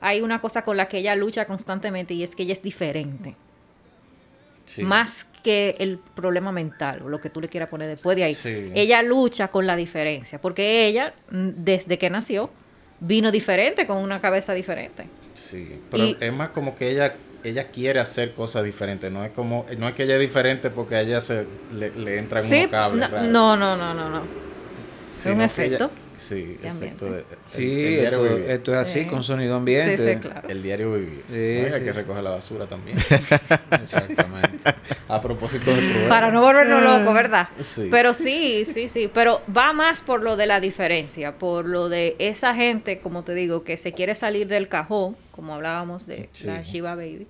hay 0.00 0.20
una 0.20 0.40
cosa 0.42 0.62
con 0.62 0.76
la 0.76 0.88
que 0.88 0.98
ella 0.98 1.14
lucha 1.16 1.46
constantemente 1.46 2.12
y 2.12 2.22
es 2.22 2.34
que 2.34 2.42
ella 2.42 2.52
es 2.54 2.62
diferente. 2.62 3.36
Sí. 4.66 4.82
Más 4.82 5.26
que 5.42 5.76
el 5.78 5.98
problema 5.98 6.52
mental, 6.52 7.02
o 7.02 7.08
lo 7.08 7.20
que 7.20 7.30
tú 7.30 7.40
le 7.40 7.48
quieras 7.48 7.68
poner 7.70 7.88
después 7.88 8.16
de 8.16 8.24
ahí. 8.24 8.34
Sí. 8.34 8.70
Ella 8.74 9.02
lucha 9.02 9.48
con 9.48 9.66
la 9.66 9.76
diferencia, 9.76 10.40
porque 10.40 10.86
ella, 10.86 11.14
mm, 11.30 11.48
desde 11.58 11.98
que 11.98 12.10
nació, 12.10 12.50
vino 13.00 13.30
diferente, 13.30 13.86
con 13.86 13.98
una 13.98 14.20
cabeza 14.20 14.52
diferente. 14.52 15.06
Sí, 15.34 15.80
pero 15.90 16.04
Y- 16.04 16.16
es 16.20 16.32
más 16.32 16.50
como 16.50 16.74
que 16.76 16.90
ella 16.90 17.14
ella 17.44 17.68
quiere 17.70 18.00
hacer 18.00 18.32
cosas 18.34 18.64
diferentes, 18.64 19.12
no 19.12 19.24
es 19.24 19.30
como 19.30 19.66
no 19.78 19.86
es 19.86 19.94
que 19.94 20.02
ella 20.02 20.14
es 20.14 20.20
diferente 20.20 20.68
porque 20.70 20.96
a 20.96 21.00
ella 21.02 21.20
se 21.20 21.46
le, 21.72 21.90
le 21.90 22.18
entran 22.18 22.42
Sí, 22.42 22.56
unos 22.56 22.66
cables 22.70 23.08
no, 23.08 23.56
no, 23.56 23.56
no, 23.56 23.76
no, 23.76 23.94
no, 23.94 24.08
no. 24.10 24.22
Sino 25.16 25.36
un 25.36 25.40
efecto 25.42 25.84
ella- 25.84 25.90
sí, 26.16 26.58
de 26.62 26.68
efecto 26.68 27.06
de, 27.10 27.24
Sí, 27.50 27.62
el, 27.62 27.70
el 27.86 28.00
diario 28.00 28.24
esto, 28.24 28.34
vivir. 28.36 28.50
esto 28.50 28.72
es 28.72 28.78
así, 28.78 29.00
Sí. 29.02 29.06
con 29.06 29.22
sonido 29.22 29.56
ambiente. 29.56 29.96
Sí, 29.98 30.14
sí, 30.14 30.16
claro. 30.20 30.48
El 30.48 30.62
diario 30.62 30.92
vivir. 30.94 31.24
Sí, 31.28 31.34
Oiga, 31.34 31.74
hay 31.76 31.80
sí, 31.80 31.84
que 31.86 31.92
sí. 31.92 31.98
recoger 31.98 32.22
la 32.22 32.30
basura 32.30 32.66
también. 32.66 32.96
Exactamente. 33.70 34.74
a 35.08 35.20
propósito 35.20 35.70
de 35.74 35.78
Cruella. 35.78 36.08
Para 36.08 36.30
no 36.30 36.42
volvernos 36.42 36.82
locos, 36.82 37.14
¿verdad? 37.14 37.48
Sí. 37.62 37.88
Pero 37.90 38.14
sí, 38.14 38.64
sí, 38.64 38.88
sí. 38.88 39.10
Pero 39.12 39.42
va 39.54 39.72
más 39.72 40.00
por 40.00 40.22
lo 40.22 40.36
de 40.36 40.46
la 40.46 40.60
diferencia, 40.60 41.32
por 41.38 41.66
lo 41.66 41.88
de 41.88 42.16
esa 42.18 42.54
gente, 42.54 42.98
como 42.98 43.22
te 43.24 43.34
digo, 43.34 43.64
que 43.64 43.76
se 43.76 43.92
quiere 43.92 44.14
salir 44.14 44.46
del 44.48 44.68
cajón, 44.68 45.16
como 45.32 45.54
hablábamos 45.54 46.06
de 46.06 46.28
Sí. 46.32 46.46
la 46.46 46.62
Shiva 46.62 46.94
Baby. 46.94 47.26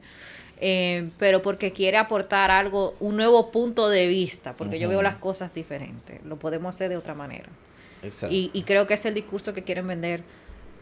eh, 0.59 1.11
pero 1.18 1.42
porque 1.42 1.72
quiere 1.72 1.99
aportar 1.99 2.51
algo, 2.51 2.96
un 2.99 3.16
nuevo 3.16 3.51
punto 3.51 3.90
de 3.90 4.07
vista, 4.07 4.55
porque 4.55 4.79
yo 4.79 4.88
veo 4.88 5.03
las 5.03 5.16
cosas 5.16 5.53
diferentes, 5.53 6.25
lo 6.25 6.37
podemos 6.37 6.75
hacer 6.75 6.88
de 6.88 6.96
otra 6.96 7.12
manera. 7.14 7.49
Exacto. 8.02 8.35
Y, 8.35 8.50
y 8.52 8.62
creo 8.62 8.87
que 8.87 8.94
es 8.94 9.04
el 9.06 9.14
discurso 9.14 9.52
que 9.54 9.62
quieren 9.62 9.87
vender 9.87 10.22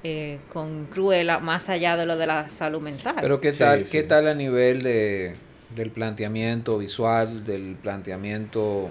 eh, 0.02 0.38
con 0.52 0.86
Cruella, 0.86 1.38
más 1.38 1.68
allá 1.68 1.96
de 1.96 2.04
lo 2.06 2.16
de 2.16 2.26
la 2.26 2.50
salud 2.50 2.80
mental. 2.80 3.16
Pero 3.20 3.40
¿qué 3.40 3.52
tal, 3.52 3.84
sí. 3.84 3.92
qué 3.92 4.02
tal 4.02 4.28
a 4.28 4.34
nivel 4.34 4.82
de, 4.82 5.34
del 5.74 5.90
planteamiento 5.90 6.78
visual, 6.78 7.44
del 7.44 7.76
planteamiento 7.82 8.90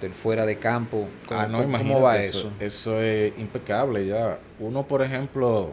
del 0.00 0.12
fuera 0.12 0.46
de 0.46 0.56
campo? 0.58 1.08
¿Cómo, 1.26 1.40
Ah, 1.40 1.46
no, 1.48 1.62
cómo- 1.62 1.78
cómo 1.78 2.00
va 2.02 2.18
eso, 2.18 2.38
eso? 2.38 2.52
eso 2.60 3.00
es 3.00 3.32
impecable 3.38 4.06
ya. 4.06 4.38
Uno, 4.60 4.86
por 4.86 5.02
ejemplo, 5.02 5.72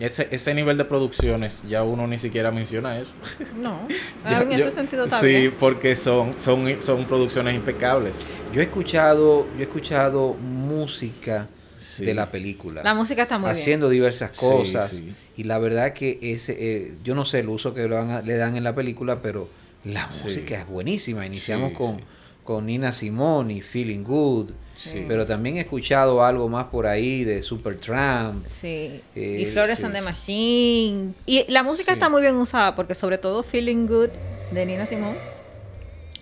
ese, 0.00 0.26
ese 0.30 0.54
nivel 0.54 0.76
de 0.78 0.84
producciones, 0.84 1.62
ya 1.68 1.82
uno 1.84 2.06
ni 2.06 2.18
siquiera 2.18 2.50
menciona 2.50 2.98
eso. 2.98 3.12
no, 3.56 3.86
Ya- 4.28 4.42
en 4.42 4.50
yo- 4.50 4.56
ese 4.66 4.70
sentido 4.72 5.04
está 5.04 5.20
Sí, 5.20 5.52
porque 5.60 5.94
son, 5.94 6.34
son, 6.40 6.82
son 6.82 7.04
producciones 7.04 7.54
impecables. 7.54 8.20
Yo 8.52 8.60
he 8.60 8.64
escuchado, 8.64 9.46
yo 9.54 9.60
he 9.60 9.62
escuchado 9.62 10.34
música 10.34 11.48
Sí. 11.78 12.04
de 12.04 12.12
la 12.12 12.30
película. 12.30 12.82
La 12.82 12.92
música 12.92 13.22
está 13.22 13.38
muy 13.38 13.46
bien. 13.48 13.56
haciendo 13.56 13.88
diversas 13.88 14.36
cosas. 14.38 14.90
sí. 14.90 15.14
Y 15.38 15.44
la 15.44 15.58
verdad 15.58 15.94
que 15.94 16.18
ese, 16.20 16.54
eh, 16.58 16.92
yo 17.02 17.14
no 17.14 17.24
sé 17.24 17.38
el 17.38 17.48
uso 17.48 17.72
que 17.72 17.88
le 17.88 17.94
dan, 17.94 18.26
le 18.26 18.36
dan 18.36 18.54
en 18.56 18.64
la 18.64 18.74
película, 18.74 19.22
pero 19.22 19.48
la 19.84 20.10
Sí. 20.10 20.24
música 20.28 20.58
es 20.60 20.66
buenísima. 20.66 21.24
Iniciamos 21.24 21.70
Sí, 21.70 21.76
con, 21.76 21.96
sí. 21.96 22.04
Con 22.50 22.66
Nina 22.66 22.90
Simone 22.90 23.54
y 23.54 23.60
Feeling 23.60 24.02
Good. 24.02 24.50
Sí. 24.74 25.04
Pero 25.06 25.24
también 25.24 25.56
he 25.56 25.60
escuchado 25.60 26.24
algo 26.24 26.48
más 26.48 26.64
por 26.64 26.84
ahí 26.88 27.22
de 27.22 27.42
Supertramp. 27.42 28.44
Sí. 28.60 29.00
y 29.14 29.44
Eh, 29.44 29.50
Flores 29.52 29.78
sí, 29.78 29.84
and 29.84 29.94
the. 29.94 30.00
Machine. 30.02 31.14
Y 31.26 31.44
la 31.52 31.62
música 31.62 31.92
Sí. 31.92 31.98
está 31.98 32.08
muy 32.08 32.22
bien 32.22 32.34
usada 32.34 32.74
porque 32.74 32.96
sobre 32.96 33.18
todo 33.18 33.44
Feeling 33.44 33.86
Good 33.86 34.08
de 34.50 34.66
Nina 34.66 34.84
Simone. 34.86 35.16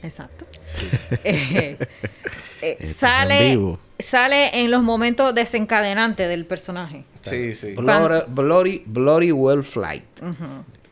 Exacto. 0.02 0.44
Eh, 1.24 1.78
eh, 2.60 2.76
en 2.80 2.94
sale, 2.94 3.50
vivo. 3.50 3.78
sale 3.98 4.60
en 4.60 4.70
los 4.70 4.82
momentos 4.82 5.34
desencadenantes 5.34 6.28
del 6.28 6.44
personaje. 6.44 7.04
Sí, 7.22 7.54
sí. 7.54 7.72
Bloody, 7.72 8.24
Bloody, 8.28 8.82
Bloody 8.84 9.32
Well 9.32 9.64
Flight. 9.64 10.04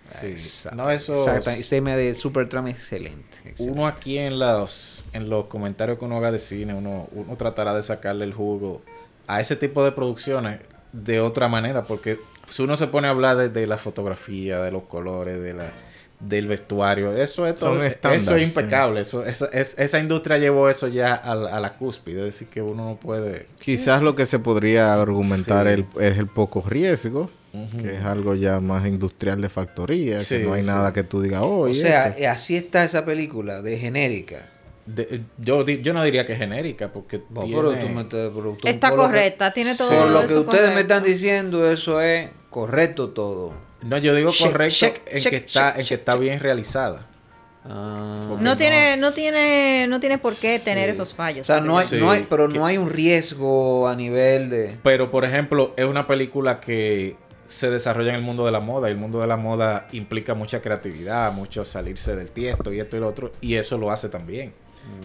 Sí. 0.09 0.27
Exacto. 0.29 0.77
No, 0.77 0.91
eso. 0.91 1.13
Ese 1.31 1.77
tema 1.77 1.97
de 1.97 2.15
Supertramp 2.15 2.69
excelente. 2.69 3.39
excelente. 3.45 3.63
Uno 3.73 3.87
aquí 3.87 4.19
en 4.19 4.39
los, 4.39 5.07
en 5.13 5.29
los 5.29 5.47
comentarios 5.47 5.99
que 5.99 6.05
uno 6.05 6.17
haga 6.19 6.31
de 6.33 6.39
cine, 6.39 6.75
uno, 6.75 7.09
uno 7.13 7.37
tratará 7.37 7.75
de 7.75 7.83
sacarle 7.83 8.25
el 8.25 8.33
jugo 8.35 8.83
a 9.27 9.41
ese 9.41 9.57
tipo 9.57 9.85
de 9.85 9.93
producciones 9.93 10.61
de 10.93 11.21
otra 11.21 11.49
manera, 11.49 11.83
porque 11.85 12.19
si 12.49 12.63
uno 12.63 12.77
se 12.77 12.87
pone 12.87 13.09
a 13.09 13.11
hablar 13.11 13.37
de, 13.37 13.49
de 13.49 13.67
la 13.67 13.77
fotografía, 13.79 14.61
de 14.61 14.71
los 14.71 14.85
colores, 14.85 15.43
de 15.43 15.53
la 15.55 15.73
del 16.19 16.47
vestuario, 16.47 17.13
eso 17.15 17.47
es, 17.47 17.57
todo- 17.57 17.83
eso 17.83 18.09
es 18.11 18.25
sí. 18.25 18.43
impecable, 18.43 19.01
eso, 19.03 19.23
esa, 19.27 19.47
es- 19.53 19.75
esa 19.79 19.99
industria 19.99 20.39
llevó 20.39 20.71
eso 20.71 20.89
ya 20.89 21.15
a, 21.15 21.35
la- 21.35 21.55
a 21.55 21.61
la 21.61 21.75
cúspide, 21.77 22.21
es 22.21 22.25
decir, 22.27 22.49
que 22.49 22.63
uno 22.63 22.87
no 22.89 22.97
puede... 22.97 23.49
Quizás 23.59 24.01
lo 24.03 24.17
que 24.17 24.25
se 24.25 24.39
podría 24.39 24.95
argumentar 24.95 25.67
Sí. 25.67 25.75
el- 25.75 25.87
es 26.03 26.17
el 26.17 26.27
poco 26.27 26.63
riesgo, 26.67 27.31
Que 27.83 27.95
es 27.97 28.05
algo 28.05 28.35
ya 28.35 28.61
más 28.61 28.87
industrial 28.87 29.41
de 29.41 29.49
factoría, 29.49 30.21
Sí, 30.21 30.39
que 30.39 30.45
no 30.45 30.53
hay 30.55 30.63
sí. 30.63 30.67
nada 30.69 30.93
que 30.93 31.03
tú 31.03 31.21
digas, 31.21 31.43
o 31.43 31.59
oye. 31.61 31.75
sea, 31.81 32.15
eh, 32.19 32.27
así 32.27 32.57
está 32.57 32.85
esa 32.85 33.05
película 33.05 33.63
de 33.63 33.79
genérica. 33.79 34.49
de- 34.87 35.23
yo, 35.39 35.67
yo 35.67 35.93
no 35.93 36.05
diría 36.05 36.25
que 36.25 36.35
es 36.35 36.39
genérica, 36.39 36.93
porque 36.93 37.21
Vos, 37.29 37.45
tiene- 37.45 37.61
pero 37.61 37.73
tú 37.75 37.89
me 37.89 38.03
estás- 38.03 38.31
pero 38.33 38.57
tú- 38.61 38.69
Está 38.69 38.89
por 38.91 38.99
lo 38.99 39.05
que- 39.07 39.09
correcta, 39.11 39.53
tiene 39.53 39.75
todo 39.75 39.89
Por 39.91 40.09
lo 40.11 40.21
que 40.21 40.27
eso 40.27 40.41
ustedes 40.43 40.73
me 40.75 40.83
están 40.83 41.03
diciendo, 41.03 41.69
eso 41.69 42.01
es 42.01 42.31
correcto 42.51 43.09
todo. 43.09 43.53
No, 43.83 43.99
yo 43.99 44.15
digo 44.15 44.31
Check, 44.31 44.53
correcto 44.53 44.75
check, 44.77 45.03
en, 45.09 45.21
check, 45.23 45.31
que 45.31 45.37
está, 45.39 45.71
check, 45.73 45.81
en 45.81 45.87
que 45.89 45.95
está 45.95 46.13
check. 46.13 46.21
bien 46.21 46.39
realizada. 46.39 47.05
Ah. 47.65 48.27
No 48.31 48.37
no- 48.41 48.57
tiene, 48.57 48.97
no 48.97 49.13
tiene, 49.13 49.87
no 49.89 49.99
tiene 49.99 50.19
por 50.19 50.37
qué 50.37 50.61
tener 50.61 50.85
Sí. 50.89 50.93
esos 50.93 51.13
O 51.13 51.17
fallos. 51.17 51.47
sea, 51.49 51.61
no 51.61 51.79
hay, 51.79 51.89
Sí. 51.89 51.97
no 51.99 52.13
hay, 52.13 52.25
pero 52.31 52.49
Que- 52.49 52.57
no 52.59 52.65
hay 52.65 52.79
un 52.79 52.89
riesgo 52.89 53.89
a 53.89 53.97
nivel 53.97 54.51
de... 54.51 54.77
Pero, 54.85 55.11
por 55.11 55.25
ejemplo, 55.25 55.75
es 55.77 55.85
una 55.85 56.07
película 56.07 56.61
que 56.61 57.17
se 57.49 57.71
desarrolla 57.71 58.11
en 58.11 58.17
el 58.17 58.23
mundo 58.23 58.45
de 58.47 58.53
la 58.53 58.61
moda 58.61 58.89
y 58.89 58.93
el 58.93 58.99
mundo 58.99 59.21
de 59.21 59.27
la 59.27 59.37
moda 59.37 59.89
implica 59.93 60.35
mucha 60.35 60.61
creatividad, 60.63 61.33
mucho 61.33 61.65
salirse 61.65 62.15
del 62.17 62.31
tiesto 62.31 62.73
y 62.73 62.81
esto 62.81 62.97
y 62.97 63.01
lo 63.01 63.09
otro, 63.09 63.33
y 63.41 63.55
eso 63.55 63.79
lo 63.79 63.91
hace 63.91 64.09
también. 64.09 64.53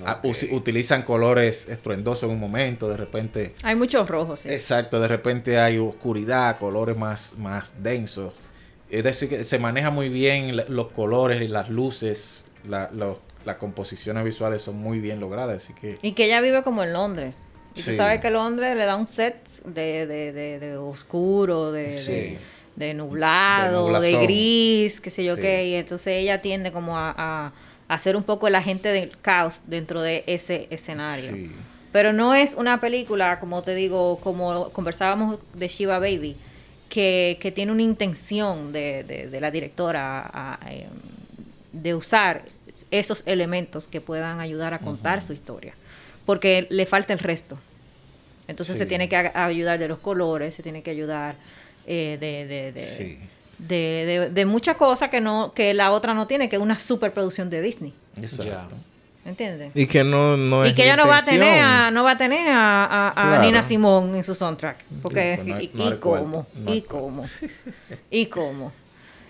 Ah, 0.05 0.17
Ok. 0.19 0.25
usi- 0.25 0.53
utilizan 0.53 1.01
colores 1.01 1.67
estruendosos 1.67 2.23
en 2.25 2.31
un 2.31 2.39
momento, 2.39 2.87
de 2.87 2.97
repente, 2.97 3.55
Hay 3.63 3.75
muchos 3.75 4.07
rojos, 4.07 4.41
sí. 4.41 4.49
exacto, 4.49 4.99
de 4.99 5.07
repente 5.07 5.59
hay 5.59 5.79
oscuridad, 5.79 6.57
colores 6.59 6.95
más, 6.95 7.33
más 7.39 7.81
densos. 7.81 8.33
Es 8.91 9.03
decir, 9.03 9.29
que 9.29 9.43
se 9.43 9.57
maneja 9.57 9.89
muy 9.89 10.09
bien 10.09 10.55
los 10.67 10.91
colores 10.91 11.41
y 11.41 11.47
las 11.47 11.69
luces, 11.69 12.45
la- 12.67 12.91
los- 12.93 13.17
las 13.45 13.55
composiciones 13.55 14.23
visuales 14.23 14.61
son 14.61 14.75
muy 14.77 14.99
bien 14.99 15.19
logradas, 15.19 15.63
así 15.63 15.73
que... 15.73 15.97
Y 16.03 16.11
que 16.11 16.25
ella 16.25 16.41
vive 16.41 16.61
como 16.61 16.83
en 16.83 16.93
Londres. 16.93 17.37
Y 17.75 17.81
Sí. 17.81 17.91
tú 17.91 17.97
sabes 17.97 18.19
que 18.19 18.29
Londres 18.29 18.75
le 18.75 18.85
da 18.85 18.95
un 18.95 19.07
set 19.07 19.35
de, 19.65 20.05
de, 20.05 20.31
de, 20.33 20.59
de 20.59 20.77
oscuro, 20.77 21.71
de, 21.71 21.91
Sí. 21.91 22.37
de, 22.75 22.93
nublado, 22.93 23.99
De 24.01 24.17
gris, 24.17 24.99
qué 25.01 25.09
sé 25.09 25.23
yo 25.23 25.35
Sí. 25.35 25.41
qué. 25.41 25.67
Y 25.67 25.73
entonces 25.75 26.07
ella 26.07 26.41
tiende 26.41 26.71
como 26.71 26.97
a, 26.97 27.13
a, 27.17 27.53
a 27.87 27.97
ser 27.97 28.15
un 28.17 28.23
poco 28.23 28.47
el 28.47 28.55
agente 28.55 28.89
del 28.89 29.17
caos 29.21 29.59
dentro 29.67 30.01
de 30.01 30.23
ese 30.27 30.67
escenario. 30.69 31.31
Pero 31.91 32.13
no 32.13 32.33
es 32.35 32.53
una 32.55 32.79
película, 32.79 33.39
como 33.39 33.61
te 33.63 33.75
digo, 33.75 34.17
como 34.19 34.69
conversábamos 34.69 35.39
de 35.53 35.67
Shiva 35.67 35.99
Baby, 35.99 36.35
que, 36.89 37.37
que 37.41 37.51
tiene 37.51 37.71
una 37.71 37.81
intención 37.83 38.71
de, 38.73 39.29
la 39.39 39.51
directora 39.51 40.29
a- 40.33 40.59
em, 40.69 40.89
de 41.73 41.93
usar 41.95 42.43
esos 42.91 43.23
elementos 43.25 43.87
que 43.87 44.01
puedan 44.01 44.41
ayudar 44.41 44.73
a 44.73 44.79
contar 44.79 45.21
su 45.21 45.31
historia. 45.31 45.73
Porque 46.31 46.65
le 46.69 46.85
falta 46.85 47.11
el 47.11 47.19
resto. 47.19 47.57
Entonces 48.47 48.77
se 48.77 48.83
Sí. 48.83 48.87
tiene 48.89 49.09
que 49.09 49.17
ayudar 49.17 49.77
de 49.79 49.89
los 49.89 49.99
colores, 49.99 50.55
se 50.55 50.63
tiene 50.63 50.81
que 50.81 50.91
ayudar 50.91 51.35
eh, 51.85 52.17
de, 52.21 52.45
de, 52.47 52.71
de, 52.71 52.81
Sí. 52.81 53.19
de, 53.57 53.75
de- 54.05 54.29
de 54.29 54.45
muchas 54.45 54.77
cosas 54.77 55.09
que 55.09 55.19
no 55.19 55.51
que 55.53 55.73
la 55.73 55.91
otra 55.91 56.13
no 56.13 56.25
tiene, 56.27 56.47
que 56.47 56.55
es 56.55 56.61
una 56.61 56.79
superproducción 56.79 57.49
de 57.49 57.61
Disney. 57.61 57.93
Exacto. 58.15 58.75
¿Entiendes? 59.25 59.71
Y 59.75 59.87
que 59.87 60.05
no, 60.05 60.37
no 60.37 60.65
y 60.65 60.69
es 60.69 60.73
que 60.73 60.83
ella 60.83 60.95
la 60.95 61.03
no 61.03 61.09
va 61.09 61.17
a 61.17 61.21
tener 61.25 61.59
a, 61.61 61.91
no 61.91 62.03
va 62.05 62.11
a 62.11 62.17
tener 62.17 62.47
a, 62.47 62.85
a- 62.85 63.09
a 63.09 63.13
Claro. 63.13 63.41
Nina 63.43 63.63
Simón 63.63 64.15
en 64.15 64.23
su 64.23 64.33
soundtrack 64.35 64.77
porque 65.01 65.33
pues 65.35 65.47
no 65.47 65.55
hay- 65.57 65.65
y, 65.65 65.77
no 65.77 65.83
y 65.83 65.91
hay 65.91 65.97
cómo 65.99 66.47
y 66.67 66.81
cómo 66.81 67.21
y 68.09 68.25
cómo 68.27 68.71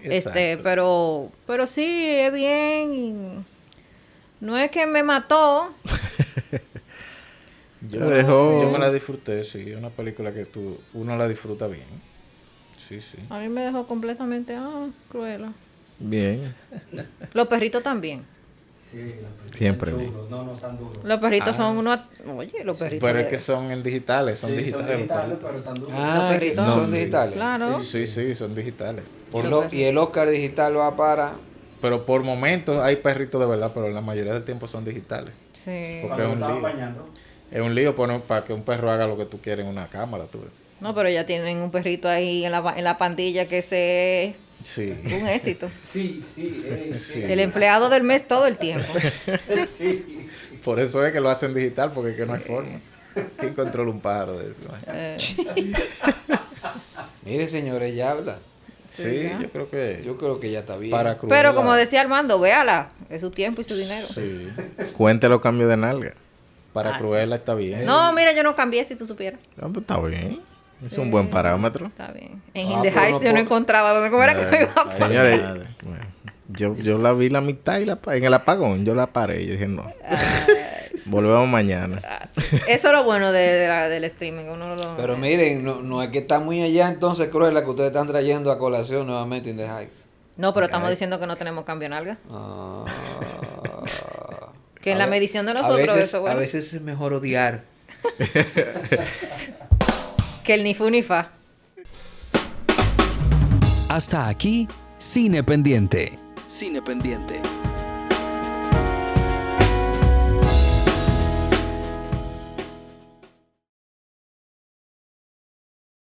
este 0.03 0.57
pero 0.59 1.29
pero 1.47 1.65
sí 1.67 2.05
es 2.07 2.31
bien 2.31 2.93
y 2.93 3.13
no 4.45 4.57
es 4.57 4.69
que 4.71 4.85
me 4.85 5.03
mató 5.03 5.73
Yo, 7.89 7.99
Te 7.99 8.05
dejó- 8.13 8.61
yo 8.61 8.69
me 8.69 8.77
la 8.79 8.91
disfruté, 8.91 9.43
sí. 9.43 9.71
Es 9.71 9.77
una 9.77 9.89
película 9.89 10.31
que 10.33 10.45
tú, 10.45 10.77
uno 10.93 11.17
la 11.17 11.27
disfruta 11.27 11.67
bien. 11.67 11.85
Sí, 12.77 12.99
sí. 12.99 13.17
a 13.29 13.39
mí 13.39 13.47
me 13.47 13.61
dejó 13.61 13.87
completamente 13.87 14.53
ah 14.55 14.87
cruela 15.09 15.53
Bien. 15.97 16.53
los 17.33 17.47
perritos 17.47 17.81
también 17.81 18.23
Siempre. 19.53 19.93
No, 20.29 20.43
no 20.43 20.51
tan 20.53 20.77
duro. 20.77 20.99
los 21.01 21.19
perritos 21.21 21.49
Ah. 21.49 21.53
son 21.53 21.77
unos 21.77 21.99
oye 22.35 22.63
los 22.65 22.77
perritos 22.77 23.07
Pero 23.07 23.19
es 23.19 23.27
que 23.27 23.37
son 23.39 23.71
en 23.71 23.81
digitales, 23.81 24.37
son 24.39 24.49
Sí, 24.49 24.57
digitales. 24.57 24.87
son 24.87 24.89
los 24.91 24.97
digitales, 24.99 25.37
perritos. 25.37 25.49
pero 25.51 25.63
tan 25.63 25.73
duros. 25.75 25.93
Ah, 25.95 26.15
Los 26.17 26.33
perritos. 26.33 26.65
son 26.65 26.79
No, 26.79 26.85
sí. 26.87 26.97
digitales. 26.97 27.33
claro 27.35 27.79
Sí, 27.79 28.07
sí, 28.07 28.35
son 28.35 28.55
digitales. 28.55 29.05
Y, 29.05 29.31
Por- 29.31 29.45
lo- 29.45 29.65
y 29.71 29.83
el 29.83 29.97
Oscar 29.97 30.29
digital 30.29 30.77
va 30.77 30.93
para... 30.95 31.33
pero 31.81 32.05
por 32.05 32.23
momentos 32.23 32.77
hay 32.79 32.97
perritos 32.97 33.39
de 33.39 33.47
verdad, 33.47 33.71
pero 33.73 33.89
la 33.89 34.01
mayoría 34.01 34.33
del 34.33 34.43
tiempo 34.43 34.67
son 34.67 34.83
digitales. 34.83 35.33
sí 35.53 35.99
Porque 36.01 36.07
Cuando 36.07 36.23
es 36.23 36.27
un 36.27 36.33
estaban 36.33 36.53
lío. 36.55 36.61
bañando. 36.63 37.05
Es 37.51 37.59
un 37.61 37.75
lío 37.75 37.95
poner 37.95 38.21
para 38.21 38.45
que 38.45 38.53
un 38.53 38.63
perro 38.63 38.89
haga 38.91 39.05
lo 39.07 39.17
que 39.17 39.25
tú 39.25 39.39
quieres 39.41 39.65
en 39.65 39.71
una 39.71 39.87
cámara, 39.89 40.25
tú. 40.25 40.39
ves. 40.39 40.49
no 40.79 40.95
pero 40.95 41.09
ya 41.09 41.25
tienen 41.25 41.57
un 41.59 41.69
perrito 41.71 42.07
ahí 42.07 42.45
en 42.45 42.51
la, 42.51 42.73
en 42.77 42.83
la 42.83 42.97
pandilla 42.97 43.47
que 43.47 43.61
se 43.61 44.35
Sí. 44.63 44.93
un 45.05 45.27
éxito 45.27 45.69
Sí, 45.83 46.21
sí. 46.21 46.63
eh, 46.65 46.91
Sí. 46.95 47.23
el 47.23 47.39
empleado 47.39 47.89
del 47.89 48.03
mes 48.03 48.27
todo 48.27 48.45
el 48.47 48.57
tiempo 48.57 48.87
sí. 49.67 50.27
Por 50.63 50.79
eso 50.79 51.03
es 51.05 51.11
que 51.11 51.19
lo 51.19 51.29
hacen 51.29 51.53
digital, 51.55 51.91
porque 51.91 52.11
es 52.11 52.15
que 52.15 52.25
no 52.27 52.33
hay 52.33 52.39
forma. 52.41 52.79
¿Quién 53.37 53.53
controla 53.55 53.89
un 53.91 53.99
pájaro 53.99 54.37
de 54.37 54.51
eso? 54.51 54.61
Eh, 54.87 55.17
Mire, 57.25 57.47
señores, 57.47 57.91
ella 57.91 58.11
habla. 58.11 58.37
Sí, 58.89 59.23
ya. 59.23 59.39
yo 59.41 59.49
creo 59.49 59.69
que 59.69 60.01
Yo 60.05 60.17
creo 60.17 60.39
que 60.39 60.51
ya 60.51 60.59
está 60.59 60.77
bien. 60.77 60.91
para 60.91 61.17
Pero 61.17 61.55
como 61.55 61.73
decía 61.73 62.01
Armando, 62.01 62.39
véala, 62.39 62.89
es 63.09 63.21
su 63.21 63.31
tiempo 63.31 63.61
y 63.61 63.63
su 63.63 63.75
dinero. 63.75 64.05
Sí. 64.13 64.49
Cuente 64.97 65.29
los 65.29 65.41
cambios 65.41 65.69
de 65.69 65.77
nalga. 65.77 66.13
Para 66.73 66.91
Ah, 66.91 66.93
sí. 66.93 66.99
Cruella 66.99 67.35
está 67.35 67.53
bien. 67.55 67.85
No, 67.85 68.13
mira, 68.13 68.31
yo 68.33 68.43
no 68.43 68.55
cambié 68.55 68.85
si 68.85 68.95
tú 68.95 69.05
supieras. 69.05 69.39
Ah, 69.57 69.67
pues 69.71 69.77
está 69.81 69.99
bien. 69.99 70.39
Es 70.85 70.97
un 70.97 71.11
buen 71.11 71.27
parámetro. 71.29 71.85
Está 71.87 72.07
bien. 72.11 72.41
En 72.53 72.67
Ah, 72.67 72.71
In 72.71 72.81
the 72.81 72.89
pero 72.91 73.01
Heights 73.01 73.17
no 73.19 73.23
yo 73.23 73.33
no 73.33 73.39
encontraba 73.39 74.09
cómo 74.09 74.23
era 74.23 74.33
que 74.35 74.45
me 74.45 74.61
iba 74.63 74.71
a 74.75 74.89
Ay, 74.89 74.97
Señores, 74.97 75.41
bueno, 75.83 76.05
yo, 76.49 76.75
yo 76.77 76.97
la 76.97 77.13
vi 77.13 77.29
la 77.29 77.39
mitad 77.41 77.77
y 77.79 77.85
la, 77.85 77.99
en 78.07 78.23
el 78.23 78.33
apagón. 78.33 78.83
Yo 78.83 78.95
la 78.95 79.07
paré. 79.07 79.45
Yo 79.45 79.51
dije, 79.53 79.67
no. 79.67 79.83
Volvemos 81.05 81.47
mañana. 81.47 81.97
Eso 81.97 82.87
es 82.87 82.93
lo 82.93 83.03
bueno 83.03 83.31
de, 83.31 83.39
de 83.41 83.67
la- 83.67 83.89
del 83.89 84.03
streaming. 84.05 84.45
Uno 84.45 84.75
lo, 84.75 84.97
Pero 84.97 85.17
miren, 85.17 85.63
no, 85.63 85.81
no 85.81 86.01
es 86.01 86.09
que 86.09 86.19
está 86.19 86.39
muy 86.39 86.61
allá 86.61 86.87
entonces 86.89 87.27
Cruella 87.29 87.63
que 87.63 87.69
ustedes 87.69 87.87
están 87.91 88.07
trayendo 88.07 88.51
a 88.51 88.57
colación 88.57 89.05
nuevamente 89.07 89.49
in 89.49 89.57
the 89.57 89.65
Heights. 89.65 90.05
No, 90.37 90.53
pero 90.53 90.65
estamos 90.65 90.89
diciendo 90.89 91.19
que 91.19 91.27
no 91.27 91.35
tenemos 91.35 91.63
cambio 91.65 91.85
en 91.87 91.93
alga. 91.93 92.17
Ah. 92.31 92.85
Que 94.81 94.91
en 94.91 94.97
A 94.97 94.99
la 94.99 95.07
medición 95.07 95.45
de 95.45 95.51
a 95.51 95.55
nosotros 95.55 95.87
veces, 95.87 96.03
eso 96.03 96.21
bueno. 96.21 96.37
A 96.37 96.39
veces 96.39 96.73
es 96.73 96.81
mejor 96.81 97.13
odiar. 97.13 97.63
Que 100.43 100.55
el 100.55 100.63
ni 100.63 100.73
fu 100.73 100.89
ni 100.89 101.03
fa. 101.03 101.29
Hasta 103.89 104.27
aquí, 104.27 104.67
Cine 104.97 105.43
Pendiente. 105.43 106.17
Cine 106.59 106.81
Pendiente. 106.81 107.60